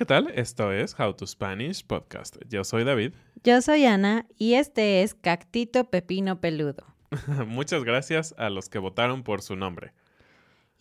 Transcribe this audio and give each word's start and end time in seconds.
¿Qué 0.00 0.06
tal? 0.06 0.32
Esto 0.34 0.72
es 0.72 0.98
How 0.98 1.12
to 1.12 1.26
Spanish 1.26 1.84
Podcast. 1.84 2.38
Yo 2.48 2.64
soy 2.64 2.84
David. 2.84 3.12
Yo 3.44 3.60
soy 3.60 3.84
Ana 3.84 4.24
y 4.38 4.54
este 4.54 5.02
es 5.02 5.12
Cactito 5.12 5.90
Pepino 5.90 6.40
Peludo. 6.40 6.86
Muchas 7.46 7.84
gracias 7.84 8.34
a 8.38 8.48
los 8.48 8.70
que 8.70 8.78
votaron 8.78 9.24
por 9.24 9.42
su 9.42 9.56
nombre. 9.56 9.92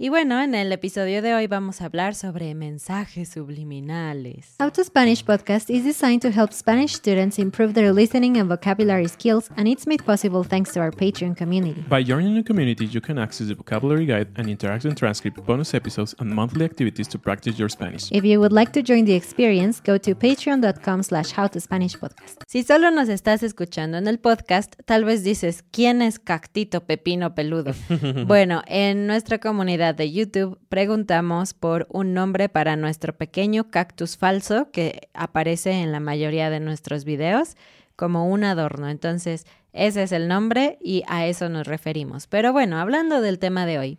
Y 0.01 0.07
bueno, 0.07 0.41
en 0.41 0.55
el 0.55 0.71
episodio 0.71 1.21
de 1.21 1.33
hoy 1.33 1.47
vamos 1.47 1.81
a 1.81 1.85
hablar 1.87 2.15
sobre 2.15 2.55
mensajes 2.55 3.27
subliminales. 3.27 4.55
How 4.57 4.71
to 4.71 4.81
Spanish 4.81 5.25
podcast 5.25 5.69
is 5.69 5.83
designed 5.83 6.21
to 6.21 6.29
help 6.29 6.53
Spanish 6.53 6.93
students 6.93 7.37
improve 7.37 7.73
their 7.73 7.91
listening 7.93 8.37
and 8.37 8.47
vocabulary 8.47 9.09
skills, 9.09 9.49
and 9.57 9.67
it's 9.67 9.85
made 9.85 10.01
possible 10.05 10.47
thanks 10.47 10.71
to 10.71 10.79
our 10.79 10.91
Patreon 10.91 11.35
community. 11.35 11.83
By 11.89 12.05
joining 12.05 12.35
the 12.35 12.43
community, 12.43 12.85
you 12.85 13.01
can 13.01 13.19
access 13.19 13.49
the 13.49 13.55
vocabulary 13.55 14.05
guide 14.05 14.29
and 14.37 14.47
interactive 14.47 14.95
transcript, 14.95 15.45
bonus 15.45 15.73
episodes, 15.73 16.15
and 16.19 16.33
monthly 16.33 16.63
activities 16.63 17.09
to 17.09 17.19
practice 17.19 17.59
your 17.59 17.67
Spanish. 17.67 18.09
If 18.13 18.23
you 18.23 18.39
would 18.39 18.53
like 18.53 18.71
to 18.75 18.81
join 18.81 19.03
the 19.03 19.15
experience, 19.15 19.81
go 19.81 19.97
to 19.97 20.15
patreon.com 20.15 21.03
slash 21.03 21.33
howtospanishpodcast. 21.33 22.43
Si 22.47 22.63
solo 22.63 22.89
nos 22.89 23.09
estás 23.09 23.43
escuchando 23.43 23.97
en 23.97 24.07
el 24.07 24.19
podcast, 24.19 24.75
tal 24.85 25.03
vez 25.03 25.25
dices, 25.25 25.65
¿quién 25.73 26.01
es 26.01 26.19
Cactito 26.19 26.85
Pepino 26.85 27.35
Peludo? 27.35 27.73
bueno, 28.27 28.61
en 28.65 29.05
nuestra 29.05 29.39
comunidad 29.39 29.88
de 29.93 30.11
YouTube 30.11 30.59
preguntamos 30.69 31.53
por 31.53 31.87
un 31.89 32.13
nombre 32.13 32.49
para 32.49 32.75
nuestro 32.75 33.17
pequeño 33.17 33.69
cactus 33.69 34.17
falso 34.17 34.71
que 34.71 35.09
aparece 35.13 35.71
en 35.71 35.91
la 35.91 35.99
mayoría 35.99 36.49
de 36.49 36.59
nuestros 36.59 37.05
videos 37.05 37.55
como 37.95 38.27
un 38.27 38.43
adorno. 38.43 38.89
Entonces, 38.89 39.45
ese 39.73 40.03
es 40.03 40.11
el 40.11 40.27
nombre 40.27 40.77
y 40.81 41.03
a 41.07 41.27
eso 41.27 41.49
nos 41.49 41.67
referimos. 41.67 42.27
Pero 42.27 42.53
bueno, 42.53 42.77
hablando 42.77 43.21
del 43.21 43.39
tema 43.39 43.65
de 43.65 43.79
hoy, 43.79 43.97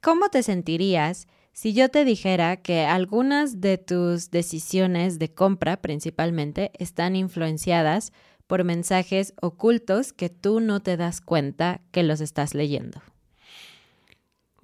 ¿cómo 0.00 0.28
te 0.28 0.42
sentirías 0.42 1.26
si 1.52 1.72
yo 1.72 1.88
te 1.88 2.04
dijera 2.04 2.56
que 2.56 2.84
algunas 2.84 3.60
de 3.60 3.78
tus 3.78 4.30
decisiones 4.30 5.18
de 5.18 5.32
compra 5.32 5.76
principalmente 5.76 6.72
están 6.78 7.16
influenciadas 7.16 8.12
por 8.46 8.64
mensajes 8.64 9.34
ocultos 9.40 10.12
que 10.12 10.28
tú 10.28 10.60
no 10.60 10.80
te 10.80 10.96
das 10.96 11.20
cuenta 11.20 11.80
que 11.90 12.02
los 12.02 12.20
estás 12.20 12.54
leyendo? 12.54 13.00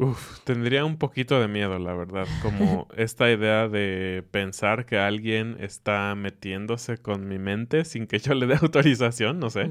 Uf, 0.01 0.41
tendría 0.45 0.87
un 0.87 0.97
poquito 0.97 1.39
de 1.43 1.47
miedo, 1.47 1.79
la 1.79 1.93
verdad, 1.93 2.27
como 2.43 2.89
esta 2.97 3.31
idea 3.31 3.69
de 3.69 4.25
pensar 4.31 4.87
que 4.87 4.97
alguien 4.99 5.59
está 5.61 6.15
metiéndose 6.15 6.97
con 6.97 7.29
mi 7.29 7.39
mente 7.39 7.85
sin 7.85 8.07
que 8.07 8.19
yo 8.19 8.33
le 8.33 8.47
dé 8.47 8.55
autorización, 8.63 9.39
no 9.39 9.51
sé. 9.51 9.69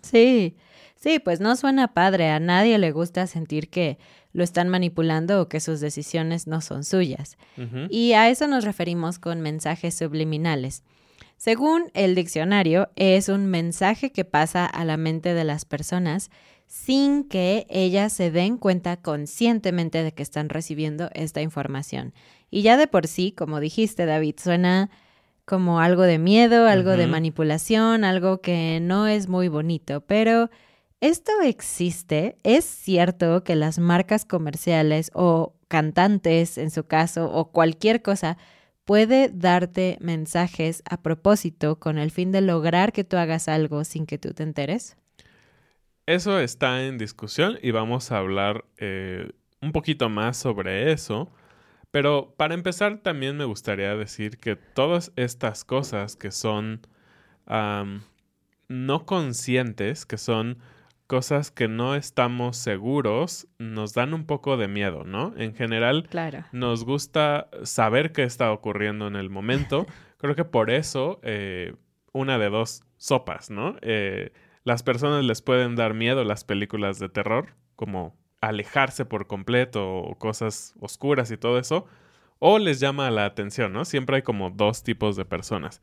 Sí, 0.00 0.56
sí, 0.96 1.18
pues 1.18 1.40
no 1.40 1.54
suena 1.56 1.92
padre. 1.92 2.30
A 2.30 2.40
nadie 2.40 2.78
le 2.78 2.92
gusta 2.92 3.26
sentir 3.26 3.68
que 3.68 3.98
lo 4.32 4.42
están 4.42 4.70
manipulando 4.70 5.42
o 5.42 5.48
que 5.50 5.60
sus 5.60 5.80
decisiones 5.80 6.46
no 6.46 6.62
son 6.62 6.82
suyas. 6.82 7.36
Y 7.90 8.14
a 8.14 8.30
eso 8.30 8.46
nos 8.48 8.64
referimos 8.64 9.18
con 9.18 9.42
mensajes 9.42 9.94
subliminales. 9.94 10.82
Según 11.36 11.90
el 11.92 12.14
diccionario, 12.14 12.90
es 12.96 13.28
un 13.28 13.46
mensaje 13.46 14.12
que 14.12 14.24
pasa 14.24 14.64
a 14.64 14.84
la 14.84 14.96
mente 14.96 15.34
de 15.34 15.44
las 15.44 15.64
personas 15.64 16.30
sin 16.72 17.24
que 17.24 17.66
ellas 17.68 18.14
se 18.14 18.30
den 18.30 18.56
cuenta 18.56 18.96
conscientemente 18.96 20.02
de 20.02 20.12
que 20.12 20.22
están 20.22 20.48
recibiendo 20.48 21.10
esta 21.12 21.42
información. 21.42 22.14
Y 22.50 22.62
ya 22.62 22.78
de 22.78 22.86
por 22.86 23.08
sí, 23.08 23.30
como 23.30 23.60
dijiste, 23.60 24.06
David, 24.06 24.36
suena 24.38 24.88
como 25.44 25.80
algo 25.80 26.04
de 26.04 26.18
miedo, 26.18 26.66
algo 26.66 26.92
de 26.92 27.06
manipulación, 27.06 28.04
algo 28.04 28.40
que 28.40 28.78
no 28.80 29.06
es 29.06 29.28
muy 29.28 29.48
bonito, 29.48 30.00
pero 30.00 30.48
esto 31.02 31.30
existe. 31.44 32.38
Es 32.42 32.64
cierto 32.64 33.44
que 33.44 33.54
las 33.54 33.78
marcas 33.78 34.24
comerciales 34.24 35.10
o 35.12 35.52
cantantes, 35.68 36.56
en 36.56 36.70
su 36.70 36.84
caso, 36.84 37.30
o 37.30 37.52
cualquier 37.52 38.00
cosa, 38.00 38.38
puede 38.86 39.28
darte 39.28 39.98
mensajes 40.00 40.82
a 40.88 41.02
propósito 41.02 41.78
con 41.78 41.98
el 41.98 42.10
fin 42.10 42.32
de 42.32 42.40
lograr 42.40 42.94
que 42.94 43.04
tú 43.04 43.18
hagas 43.18 43.48
algo 43.48 43.84
sin 43.84 44.06
que 44.06 44.16
tú 44.16 44.32
te 44.32 44.42
enteres. 44.42 44.96
Eso 46.06 46.40
está 46.40 46.84
en 46.84 46.98
discusión 46.98 47.58
y 47.62 47.70
vamos 47.70 48.10
a 48.10 48.18
hablar 48.18 48.64
eh, 48.78 49.30
un 49.60 49.72
poquito 49.72 50.08
más 50.08 50.36
sobre 50.36 50.92
eso. 50.92 51.32
Pero 51.90 52.34
para 52.36 52.54
empezar 52.54 52.98
también 52.98 53.36
me 53.36 53.44
gustaría 53.44 53.94
decir 53.96 54.38
que 54.38 54.56
todas 54.56 55.12
estas 55.16 55.64
cosas 55.64 56.16
que 56.16 56.30
son 56.30 56.80
no 58.68 59.04
conscientes, 59.06 60.06
que 60.06 60.16
son 60.16 60.58
cosas 61.06 61.50
que 61.50 61.68
no 61.68 61.94
estamos 61.94 62.56
seguros, 62.56 63.46
nos 63.58 63.92
dan 63.92 64.14
un 64.14 64.24
poco 64.24 64.56
de 64.56 64.68
miedo, 64.68 65.04
¿no? 65.04 65.34
En 65.36 65.54
general, 65.54 66.08
Claro. 66.08 66.44
nos 66.52 66.84
gusta 66.86 67.48
saber 67.64 68.12
qué 68.12 68.22
está 68.22 68.50
ocurriendo 68.50 69.06
en 69.08 69.16
el 69.16 69.28
momento. 69.28 69.84
Creo 70.16 70.34
que 70.34 70.44
por 70.44 70.70
eso, 70.70 71.20
eh, 71.22 71.74
una 72.12 72.38
de 72.38 72.48
dos 72.48 72.82
sopas, 72.96 73.50
¿no? 73.50 73.76
Eh, 73.82 74.32
las 74.64 74.82
personas 74.82 75.24
les 75.24 75.42
pueden 75.42 75.76
dar 75.76 75.94
miedo 75.94 76.24
las 76.24 76.44
películas 76.44 76.98
de 76.98 77.08
terror, 77.08 77.54
como 77.76 78.16
alejarse 78.40 79.04
por 79.04 79.26
completo 79.26 79.88
o 79.88 80.18
cosas 80.18 80.74
oscuras 80.80 81.30
y 81.30 81.36
todo 81.36 81.58
eso, 81.58 81.86
o 82.38 82.58
les 82.58 82.80
llama 82.80 83.10
la 83.10 83.24
atención, 83.24 83.72
¿no? 83.72 83.84
Siempre 83.84 84.16
hay 84.16 84.22
como 84.22 84.50
dos 84.50 84.82
tipos 84.82 85.16
de 85.16 85.24
personas. 85.24 85.80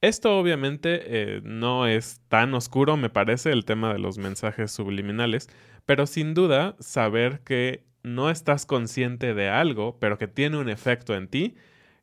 Esto 0.00 0.38
obviamente 0.38 1.00
eh, 1.06 1.40
no 1.44 1.86
es 1.86 2.20
tan 2.28 2.52
oscuro, 2.54 2.98
me 2.98 3.08
parece, 3.08 3.52
el 3.52 3.64
tema 3.64 3.92
de 3.92 3.98
los 3.98 4.18
mensajes 4.18 4.70
subliminales, 4.70 5.48
pero 5.86 6.06
sin 6.06 6.34
duda 6.34 6.76
saber 6.78 7.40
que 7.40 7.84
no 8.02 8.28
estás 8.30 8.66
consciente 8.66 9.32
de 9.32 9.48
algo, 9.48 9.98
pero 9.98 10.18
que 10.18 10.28
tiene 10.28 10.58
un 10.58 10.68
efecto 10.68 11.14
en 11.14 11.28
ti, 11.28 11.56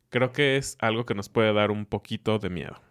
creo 0.09 0.31
que 0.31 0.57
es 0.57 0.77
algo 0.79 1.05
que 1.05 1.13
nos 1.13 1.29
puede 1.29 1.53
dar 1.53 1.69
un 1.69 1.85
poquito 1.85 2.39
de 2.39 2.49
miedo. 2.49 2.81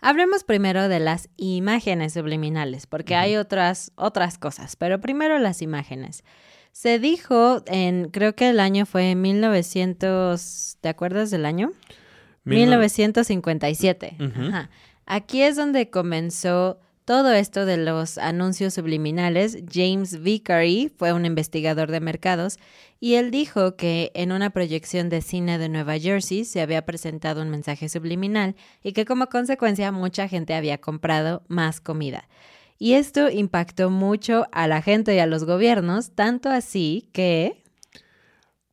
Hablemos 0.00 0.44
primero 0.44 0.88
de 0.88 0.98
las 1.00 1.28
imágenes 1.36 2.14
subliminales, 2.14 2.86
porque 2.86 3.14
hay 3.14 3.36
otras, 3.36 3.92
otras 3.96 4.38
cosas, 4.38 4.76
pero 4.76 5.00
primero 5.00 5.38
las 5.38 5.62
imágenes. 5.62 6.24
Se 6.72 6.98
dijo 6.98 7.62
en, 7.66 8.08
creo 8.10 8.34
que 8.34 8.48
el 8.50 8.58
año 8.58 8.86
fue 8.86 9.14
1900, 9.14 10.78
¿te 10.80 10.88
acuerdas 10.88 11.30
del 11.30 11.44
año? 11.46 11.72
Mil 12.44 12.70
no- 12.70 12.76
1957. 12.78 14.16
Ujú. 14.18 14.48
Ajá. 14.48 14.70
Aquí 15.06 15.42
es 15.42 15.56
donde 15.56 15.90
comenzó 15.90 16.80
todo 17.12 17.34
esto 17.34 17.66
de 17.66 17.76
los 17.76 18.16
anuncios 18.16 18.72
subliminales. 18.72 19.58
James 19.70 20.22
Vicary 20.22 20.90
fue 20.96 21.12
un 21.12 21.26
investigador 21.26 21.90
de 21.90 22.00
mercados 22.00 22.58
y 23.00 23.16
él 23.16 23.30
dijo 23.30 23.76
que 23.76 24.10
en 24.14 24.32
una 24.32 24.48
proyección 24.48 25.10
de 25.10 25.20
cine 25.20 25.58
de 25.58 25.68
Nueva 25.68 25.98
Jersey 25.98 26.46
se 26.46 26.62
había 26.62 26.86
presentado 26.86 27.42
un 27.42 27.50
mensaje 27.50 27.90
subliminal 27.90 28.56
y 28.82 28.94
que 28.94 29.04
como 29.04 29.26
consecuencia 29.26 29.92
mucha 29.92 30.26
gente 30.26 30.54
había 30.54 30.78
comprado 30.78 31.42
más 31.48 31.82
comida. 31.82 32.30
Y 32.78 32.94
esto 32.94 33.28
impactó 33.28 33.90
mucho 33.90 34.46
a 34.50 34.66
la 34.66 34.80
gente 34.80 35.14
y 35.14 35.18
a 35.18 35.26
los 35.26 35.44
gobiernos, 35.44 36.12
tanto 36.12 36.48
así 36.48 37.10
que... 37.12 37.62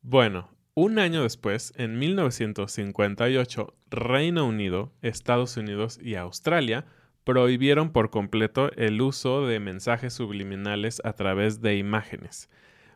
Bueno, 0.00 0.48
un 0.72 0.98
año 0.98 1.24
después, 1.24 1.74
en 1.76 1.98
1958, 1.98 3.74
Reino 3.90 4.46
Unido, 4.46 4.94
Estados 5.02 5.58
Unidos 5.58 5.98
y 6.02 6.14
Australia 6.14 6.86
prohibieron 7.24 7.92
por 7.92 8.10
completo 8.10 8.70
el 8.76 9.00
uso 9.00 9.46
de 9.46 9.60
mensajes 9.60 10.14
subliminales 10.14 11.00
a 11.04 11.12
través 11.12 11.60
de 11.60 11.76
imágenes. 11.76 12.48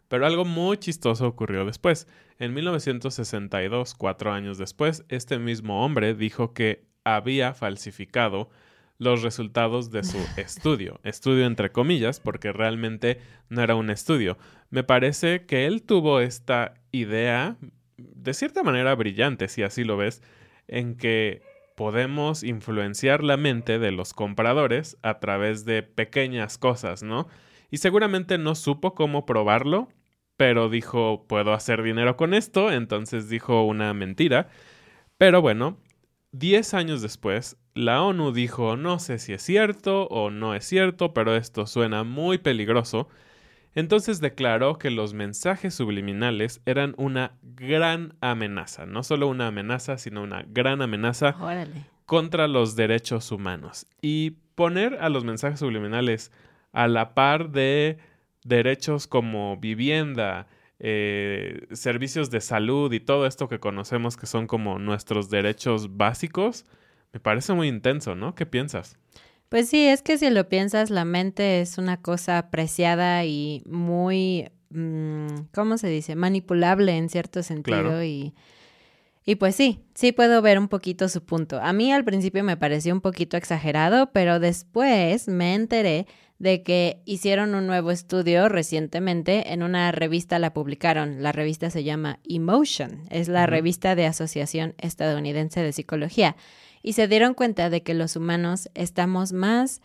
Pero 0.09 0.27
algo 0.27 0.45
muy 0.45 0.77
chistoso 0.79 1.27
ocurrió 1.27 1.65
después. 1.65 2.07
En 2.39 2.55
1962, 2.55 3.95
cuatro 3.95 4.33
años 4.33 4.59
después, 4.59 5.05
este 5.09 5.39
mismo 5.39 5.85
hombre 5.85 6.15
dijo 6.15 6.53
que 6.53 6.85
había 7.05 7.55
falsificado 7.55 8.51
los 8.99 9.23
resultados 9.23 9.91
de 9.91 10.05
su 10.05 10.19
estudio. 10.37 11.01
Estudio 11.03 11.47
entre 11.47 11.73
comillas, 11.73 12.21
porque 12.21 12.53
realmente 12.53 13.19
no 13.49 13.63
era 13.63 13.75
un 13.75 13.91
estudio. 13.91 14.39
Me 14.71 14.85
parece 14.85 15.47
que 15.47 15.67
él 15.67 15.83
tuvo 15.83 16.21
esta 16.21 16.75
idea, 16.93 17.57
de 17.97 18.35
cierta 18.35 18.63
manera 18.63 18.95
brillante, 18.95 19.49
si 19.49 19.63
así 19.63 19.85
lo 19.85 19.97
ves, 19.97 20.23
en 20.69 20.97
que 20.97 21.43
podemos 21.75 22.43
influenciar 22.43 23.23
la 23.25 23.37
mente 23.37 23.79
de 23.79 23.93
los 23.93 24.15
compradores 24.15 24.97
a 25.03 25.19
través 25.19 25.65
de 25.65 25.83
pequeñas 25.83 26.59
cosas, 26.59 27.03
¿no? 27.03 27.27
Y 27.71 27.79
seguramente 27.79 28.39
no 28.39 28.55
supo 28.55 28.95
cómo 28.95 29.27
probarlo, 29.27 29.89
pero 30.37 30.69
dijo, 30.69 31.27
puedo 31.29 31.53
hacer 31.53 31.83
dinero 31.83 32.17
con 32.17 32.35
esto, 32.35 32.71
entonces 32.71 33.29
dijo 33.29 33.65
una 33.65 33.93
mentira. 33.95 34.49
Pero 35.19 35.41
bueno, 35.43 35.79
10 36.33 36.75
años 36.75 37.03
después, 37.03 37.57
la 37.75 38.03
ONU 38.03 38.33
dijo, 38.33 38.77
no 38.77 38.99
sé 38.99 39.19
si 39.19 39.33
es 39.33 39.43
cierto 39.43 40.07
o 40.09 40.31
no 40.31 40.55
es 40.55 40.65
cierto, 40.65 41.15
pero 41.15 41.37
esto 41.37 41.67
suena 41.67 42.05
muy 42.05 42.39
peligroso. 42.39 43.09
Entonces 43.75 44.21
declaró 44.21 44.79
que 44.79 44.91
los 44.91 45.15
mensajes 45.15 45.75
subliminales 45.75 46.61
eran 46.65 46.95
una 46.97 47.33
gran 47.43 48.15
amenaza, 48.21 48.87
no 48.87 49.03
solo 49.03 49.29
una 49.29 49.49
amenaza, 49.49 49.99
sino 49.99 50.23
una 50.23 50.45
gran 50.49 50.81
amenaza 50.81 51.37
Órale. 51.41 51.85
contra 52.07 52.47
los 52.47 52.77
derechos 52.77 53.33
humanos. 53.33 53.87
Y 54.01 54.37
poner 54.55 54.95
a 55.01 55.09
los 55.09 55.25
mensajes 55.25 55.59
subliminales 55.59 56.31
a 56.73 56.87
la 56.87 57.15
par 57.15 57.51
de 57.51 57.99
derechos 58.45 59.07
como 59.07 59.57
vivienda, 59.57 60.47
eh, 60.79 61.67
servicios 61.73 62.31
de 62.31 62.41
salud 62.41 62.93
y 62.93 63.01
todo 63.01 63.27
esto 63.27 63.49
que 63.49 63.59
conocemos 63.59 64.17
que 64.17 64.27
son 64.27 64.47
como 64.47 64.79
nuestros 64.79 65.31
derechos 65.31 65.97
básicos, 65.97 66.65
me 67.13 67.21
parece 67.21 67.55
muy 67.55 67.69
intenso, 67.69 68.15
¿no? 68.15 68.35
¿Qué 68.35 68.45
piensas? 68.45 68.99
Pues 69.49 69.69
sí, 69.69 69.87
es 69.87 70.03
que 70.03 70.19
si 70.19 70.31
lo 70.31 70.49
piensas, 70.49 70.91
la 70.91 71.05
mente 71.05 71.61
es 71.61 71.79
una 71.79 72.01
cosa 72.01 72.51
preciada 72.51 73.25
y 73.25 73.63
muy, 73.67 74.51
mm, 74.71 75.27
¿cómo 75.55 75.79
se 75.79 75.89
dice? 75.89 76.17
Manipulable 76.17 76.97
en 76.97 77.09
cierto 77.09 77.43
sentido 77.43 77.81
Claro. 77.83 78.03
y, 78.05 78.35
y 79.25 79.37
pues 79.37 79.55
sí, 79.55 79.81
sí 79.95 80.13
puedo 80.13 80.43
ver 80.43 80.59
un 80.59 80.69
poquito 80.69 81.09
su 81.09 81.25
punto. 81.25 81.61
A 81.61 81.73
mí 81.73 81.93
al 81.93 82.05
principio 82.05 82.43
me 82.43 82.57
pareció 82.57 82.93
un 82.93 83.01
poquito 83.01 83.37
exagerado, 83.37 84.11
pero 84.13 84.41
después 84.41 85.29
me 85.29 85.55
enteré 85.55 86.07
de 86.41 86.63
que 86.65 87.01
hicieron 87.05 87.55
un 87.55 87.67
nuevo 87.69 87.93
estudio 87.93 88.49
recientemente 88.49 89.53
en 89.53 89.63
una 89.63 89.93
revista, 89.93 90.39
la 90.41 90.53
publicaron. 90.53 91.23
La 91.23 91.31
revista 91.31 91.71
se 91.71 91.85
llama 91.85 92.19
Emotion, 92.29 93.03
es 93.09 93.29
la 93.29 93.47
revista 93.47 93.95
de 93.95 94.07
Asociación 94.07 94.75
Estadounidense 94.79 95.63
de 95.63 95.73
Psicología. 95.73 96.35
Y 96.85 96.93
se 96.93 97.09
dieron 97.09 97.33
cuenta 97.33 97.71
de 97.71 97.83
que 97.83 97.95
los 97.95 98.15
humanos 98.15 98.69
estamos 98.75 99.33
más 99.33 99.81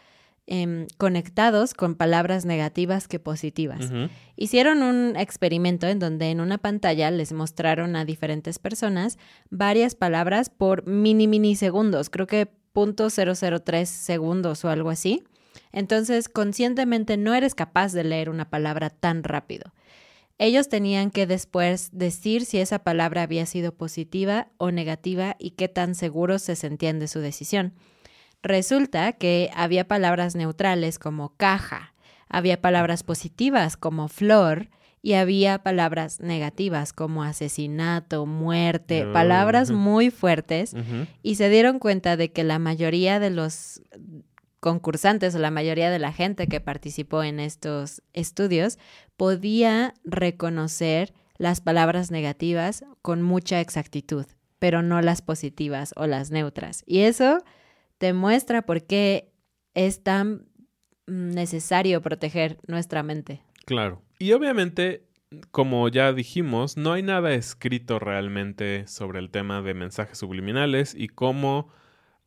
em, 0.47 0.85
conectados 0.97 1.73
con 1.73 1.95
palabras 1.95 2.43
negativas 2.43 3.07
que 3.07 3.19
positivas. 3.19 3.89
Hicieron 4.35 4.83
un 4.83 5.15
experimento 5.15 5.87
en 5.87 5.99
donde 5.99 6.29
en 6.29 6.41
una 6.41 6.57
pantalla 6.57 7.09
les 7.09 7.31
mostraron 7.31 7.95
a 7.95 8.03
diferentes 8.03 8.59
personas 8.59 9.17
varias 9.49 9.95
palabras 9.95 10.49
por 10.49 10.85
mini 10.87 11.27
minisegundos, 11.27 12.09
creo 12.09 12.27
que 12.27 12.51
.003 12.75 13.85
segundos 13.85 14.65
o 14.65 14.69
algo 14.69 14.89
así. 14.89 15.23
Entonces, 15.71 16.27
conscientemente 16.27 17.15
no 17.15 17.33
eres 17.33 17.55
capaz 17.55 17.93
de 17.93 18.03
leer 18.03 18.29
una 18.29 18.49
palabra 18.49 18.89
tan 18.89 19.23
rápido. 19.23 19.71
Ellos 20.39 20.69
tenían 20.69 21.11
que 21.11 21.27
después 21.27 21.89
decir 21.91 22.45
si 22.45 22.59
esa 22.59 22.79
palabra 22.79 23.23
había 23.23 23.45
sido 23.45 23.73
positiva 23.73 24.47
o 24.57 24.71
negativa 24.71 25.35
y 25.37 25.51
qué 25.51 25.67
tan 25.67 25.95
seguros 25.95 26.41
se 26.41 26.55
sentían 26.55 26.97
de 26.97 27.09
su 27.09 27.19
decisión. 27.19 27.73
Resulta 28.41 29.11
que 29.11 29.51
había 29.53 29.89
palabras 29.89 30.35
neutrales 30.35 30.97
como 30.97 31.35
caja, 31.35 31.93
había 32.29 32.61
palabras 32.61 33.03
positivas 33.03 33.75
como 33.75 34.07
flor 34.07 34.69
y 35.01 35.13
había 35.13 35.59
palabras 35.61 36.21
negativas 36.21 36.93
como 36.93 37.23
asesinato, 37.23 38.25
muerte, 38.25 39.05
Oh, 39.05 39.13
palabras 39.13 39.71
muy 39.71 40.09
fuertes 40.09 40.73
y 41.21 41.35
se 41.35 41.49
dieron 41.49 41.79
cuenta 41.79 42.15
de 42.15 42.31
que 42.31 42.45
la 42.45 42.59
mayoría 42.59 43.19
de 43.19 43.29
los 43.29 43.81
concursantes 44.59 45.35
o 45.35 45.39
la 45.39 45.51
mayoría 45.51 45.89
de 45.89 45.99
la 45.99 46.11
gente 46.11 46.47
que 46.47 46.59
participó 46.59 47.23
en 47.23 47.39
estos 47.39 48.01
estudios 48.13 48.77
podía 49.17 49.93
reconocer 50.03 51.13
las 51.37 51.61
palabras 51.61 52.11
negativas 52.11 52.83
con 53.01 53.21
mucha 53.21 53.61
exactitud, 53.61 54.25
pero 54.59 54.81
no 54.81 55.01
las 55.01 55.21
positivas 55.21 55.93
o 55.95 56.05
las 56.05 56.31
neutras. 56.31 56.83
Y 56.85 56.99
eso 57.01 57.43
te 57.97 58.13
muestra 58.13 58.63
por 58.63 58.83
qué 58.83 59.31
es 59.73 60.03
tan 60.03 60.45
mm, 61.07 61.29
necesario 61.31 62.01
proteger 62.01 62.57
nuestra 62.67 63.03
mente. 63.03 63.41
Claro. 63.65 64.01
Y 64.19 64.33
obviamente, 64.33 65.05
como 65.51 65.87
ya 65.87 66.11
dijimos, 66.11 66.75
no 66.75 66.91
hay 66.91 67.03
nada 67.03 67.33
escrito 67.33 67.99
realmente 67.99 68.85
sobre 68.87 69.19
el 69.19 69.29
tema 69.29 69.61
de 69.61 69.73
mensajes 69.73 70.17
subliminales 70.17 70.93
y 70.93 71.07
cómo 71.07 71.69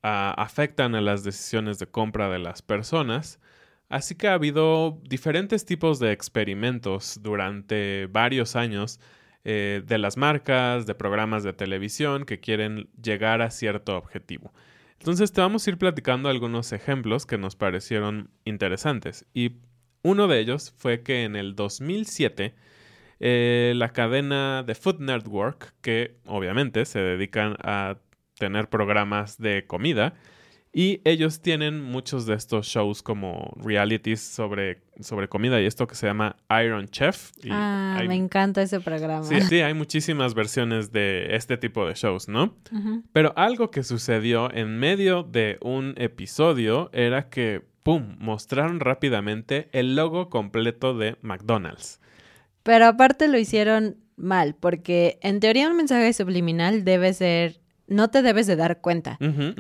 afectan 0.02 0.94
a 0.94 1.00
las 1.00 1.24
decisiones 1.24 1.78
de 1.78 1.86
compra 1.86 2.28
de 2.28 2.38
las 2.38 2.62
personas. 2.62 3.40
Así 3.88 4.14
que 4.14 4.28
ha 4.28 4.34
habido 4.34 5.00
diferentes 5.04 5.64
tipos 5.64 5.98
de 5.98 6.12
experimentos 6.12 7.20
durante 7.22 8.06
varios 8.06 8.56
años 8.56 9.00
eh, 9.44 9.82
de 9.86 9.98
las 9.98 10.16
marcas, 10.16 10.86
de 10.86 10.94
programas 10.94 11.42
de 11.42 11.52
televisión 11.52 12.24
que 12.24 12.40
quieren 12.40 12.88
llegar 13.02 13.42
a 13.42 13.50
cierto 13.50 13.96
objetivo. 13.96 14.52
Entonces 14.98 15.32
te 15.32 15.40
vamos 15.40 15.66
a 15.66 15.70
ir 15.70 15.78
platicando 15.78 16.28
algunos 16.28 16.72
ejemplos 16.72 17.26
que 17.26 17.38
nos 17.38 17.56
parecieron 17.56 18.30
interesantes. 18.44 19.26
Y 19.34 19.56
uno 20.02 20.28
de 20.28 20.40
ellos 20.40 20.72
fue 20.76 21.02
que 21.02 21.24
en 21.24 21.36
el 21.36 21.54
2007 21.54 22.54
eh, 23.20 23.72
la 23.76 23.92
cadena 23.92 24.62
de 24.62 24.74
Food 24.74 25.00
Network, 25.00 25.74
que 25.80 26.16
obviamente 26.26 26.84
se 26.84 26.98
dedican 27.00 27.56
a 27.62 27.98
tener 28.42 28.68
programas 28.68 29.38
de 29.38 29.64
comida, 29.68 30.14
y 30.74 31.00
ellos 31.04 31.40
tienen 31.42 31.80
muchos 31.80 32.26
de 32.26 32.34
estos 32.34 32.66
shows 32.66 33.02
como 33.02 33.52
realities 33.62 34.20
sobre, 34.20 34.80
sobre 35.00 35.28
comida 35.28 35.60
y 35.60 35.66
esto 35.66 35.86
que 35.86 35.94
se 35.94 36.06
llama 36.08 36.34
Iron 36.64 36.88
Chef. 36.88 37.30
Y 37.44 37.50
ah, 37.52 37.98
hay- 38.00 38.08
me 38.08 38.16
encanta 38.16 38.62
ese 38.62 38.80
programa. 38.80 39.22
Sí, 39.22 39.40
sí, 39.42 39.60
hay 39.60 39.74
muchísimas 39.74 40.34
versiones 40.34 40.90
de 40.90 41.36
este 41.36 41.56
tipo 41.56 41.86
de 41.86 41.94
shows, 41.94 42.26
¿no? 42.26 42.56
Pero 43.12 43.32
algo 43.36 43.70
que 43.70 43.84
sucedió 43.84 44.50
en 44.52 44.76
medio 44.78 45.22
de 45.22 45.58
un 45.60 45.94
episodio 45.98 46.90
era 46.92 47.28
que, 47.28 47.62
¡pum!, 47.84 48.16
mostraron 48.18 48.80
rápidamente 48.80 49.68
el 49.72 49.94
logo 49.94 50.30
completo 50.30 50.96
de 50.98 51.16
McDonald's. 51.22 52.00
Pero 52.64 52.86
aparte 52.86 53.28
lo 53.28 53.38
hicieron 53.38 53.98
mal, 54.16 54.54
porque 54.58 55.18
en 55.20 55.38
teoría 55.40 55.68
un 55.68 55.76
mensaje 55.76 56.12
subliminal 56.14 56.84
debe 56.84 57.12
ser, 57.12 57.60
no 57.92 58.10
te 58.10 58.22
debes 58.22 58.46
de 58.46 58.56
dar 58.56 58.80
cuenta. 58.80 59.18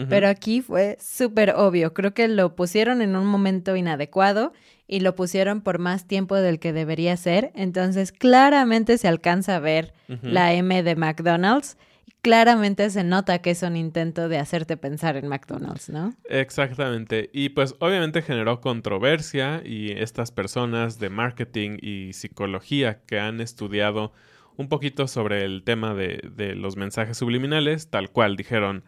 Pero 0.08 0.28
aquí 0.28 0.60
fue 0.60 0.96
súper 1.00 1.50
obvio. 1.50 1.94
Creo 1.94 2.14
que 2.14 2.28
lo 2.28 2.56
pusieron 2.56 3.02
en 3.02 3.16
un 3.16 3.26
momento 3.26 3.76
inadecuado 3.76 4.52
y 4.88 5.00
lo 5.00 5.14
pusieron 5.14 5.60
por 5.60 5.78
más 5.78 6.06
tiempo 6.06 6.36
del 6.36 6.58
que 6.58 6.72
debería 6.72 7.16
ser. 7.16 7.52
Entonces 7.54 8.12
claramente 8.12 8.98
se 8.98 9.08
alcanza 9.08 9.56
a 9.56 9.60
ver 9.60 9.94
la 10.22 10.52
M 10.54 10.82
de 10.82 10.96
McDonald's. 10.96 11.76
claramente 12.22 12.88
se 12.90 13.02
nota 13.04 13.40
que 13.40 13.50
es 13.50 13.62
un 13.62 13.76
intento 13.76 14.28
de 14.28 14.38
hacerte 14.38 14.76
pensar 14.76 15.16
en 15.16 15.26
McDonald's, 15.26 15.90
¿no? 15.90 16.14
Exactamente. 16.28 17.28
Y 17.32 17.50
pues 17.50 17.74
obviamente 17.80 18.22
generó 18.22 18.60
controversia 18.60 19.60
y 19.64 19.90
estas 19.90 20.30
personas 20.30 20.98
de 21.00 21.10
marketing 21.10 21.78
y 21.82 22.12
psicología 22.12 23.00
que 23.06 23.18
han 23.18 23.40
estudiado 23.40 24.12
un 24.56 24.68
poquito 24.68 25.08
sobre 25.08 25.44
el 25.44 25.62
tema 25.64 25.94
de, 25.94 26.30
de 26.34 26.54
los 26.54 26.76
mensajes 26.76 27.18
subliminales, 27.18 27.90
tal 27.90 28.10
cual 28.10 28.36
dijeron, 28.36 28.84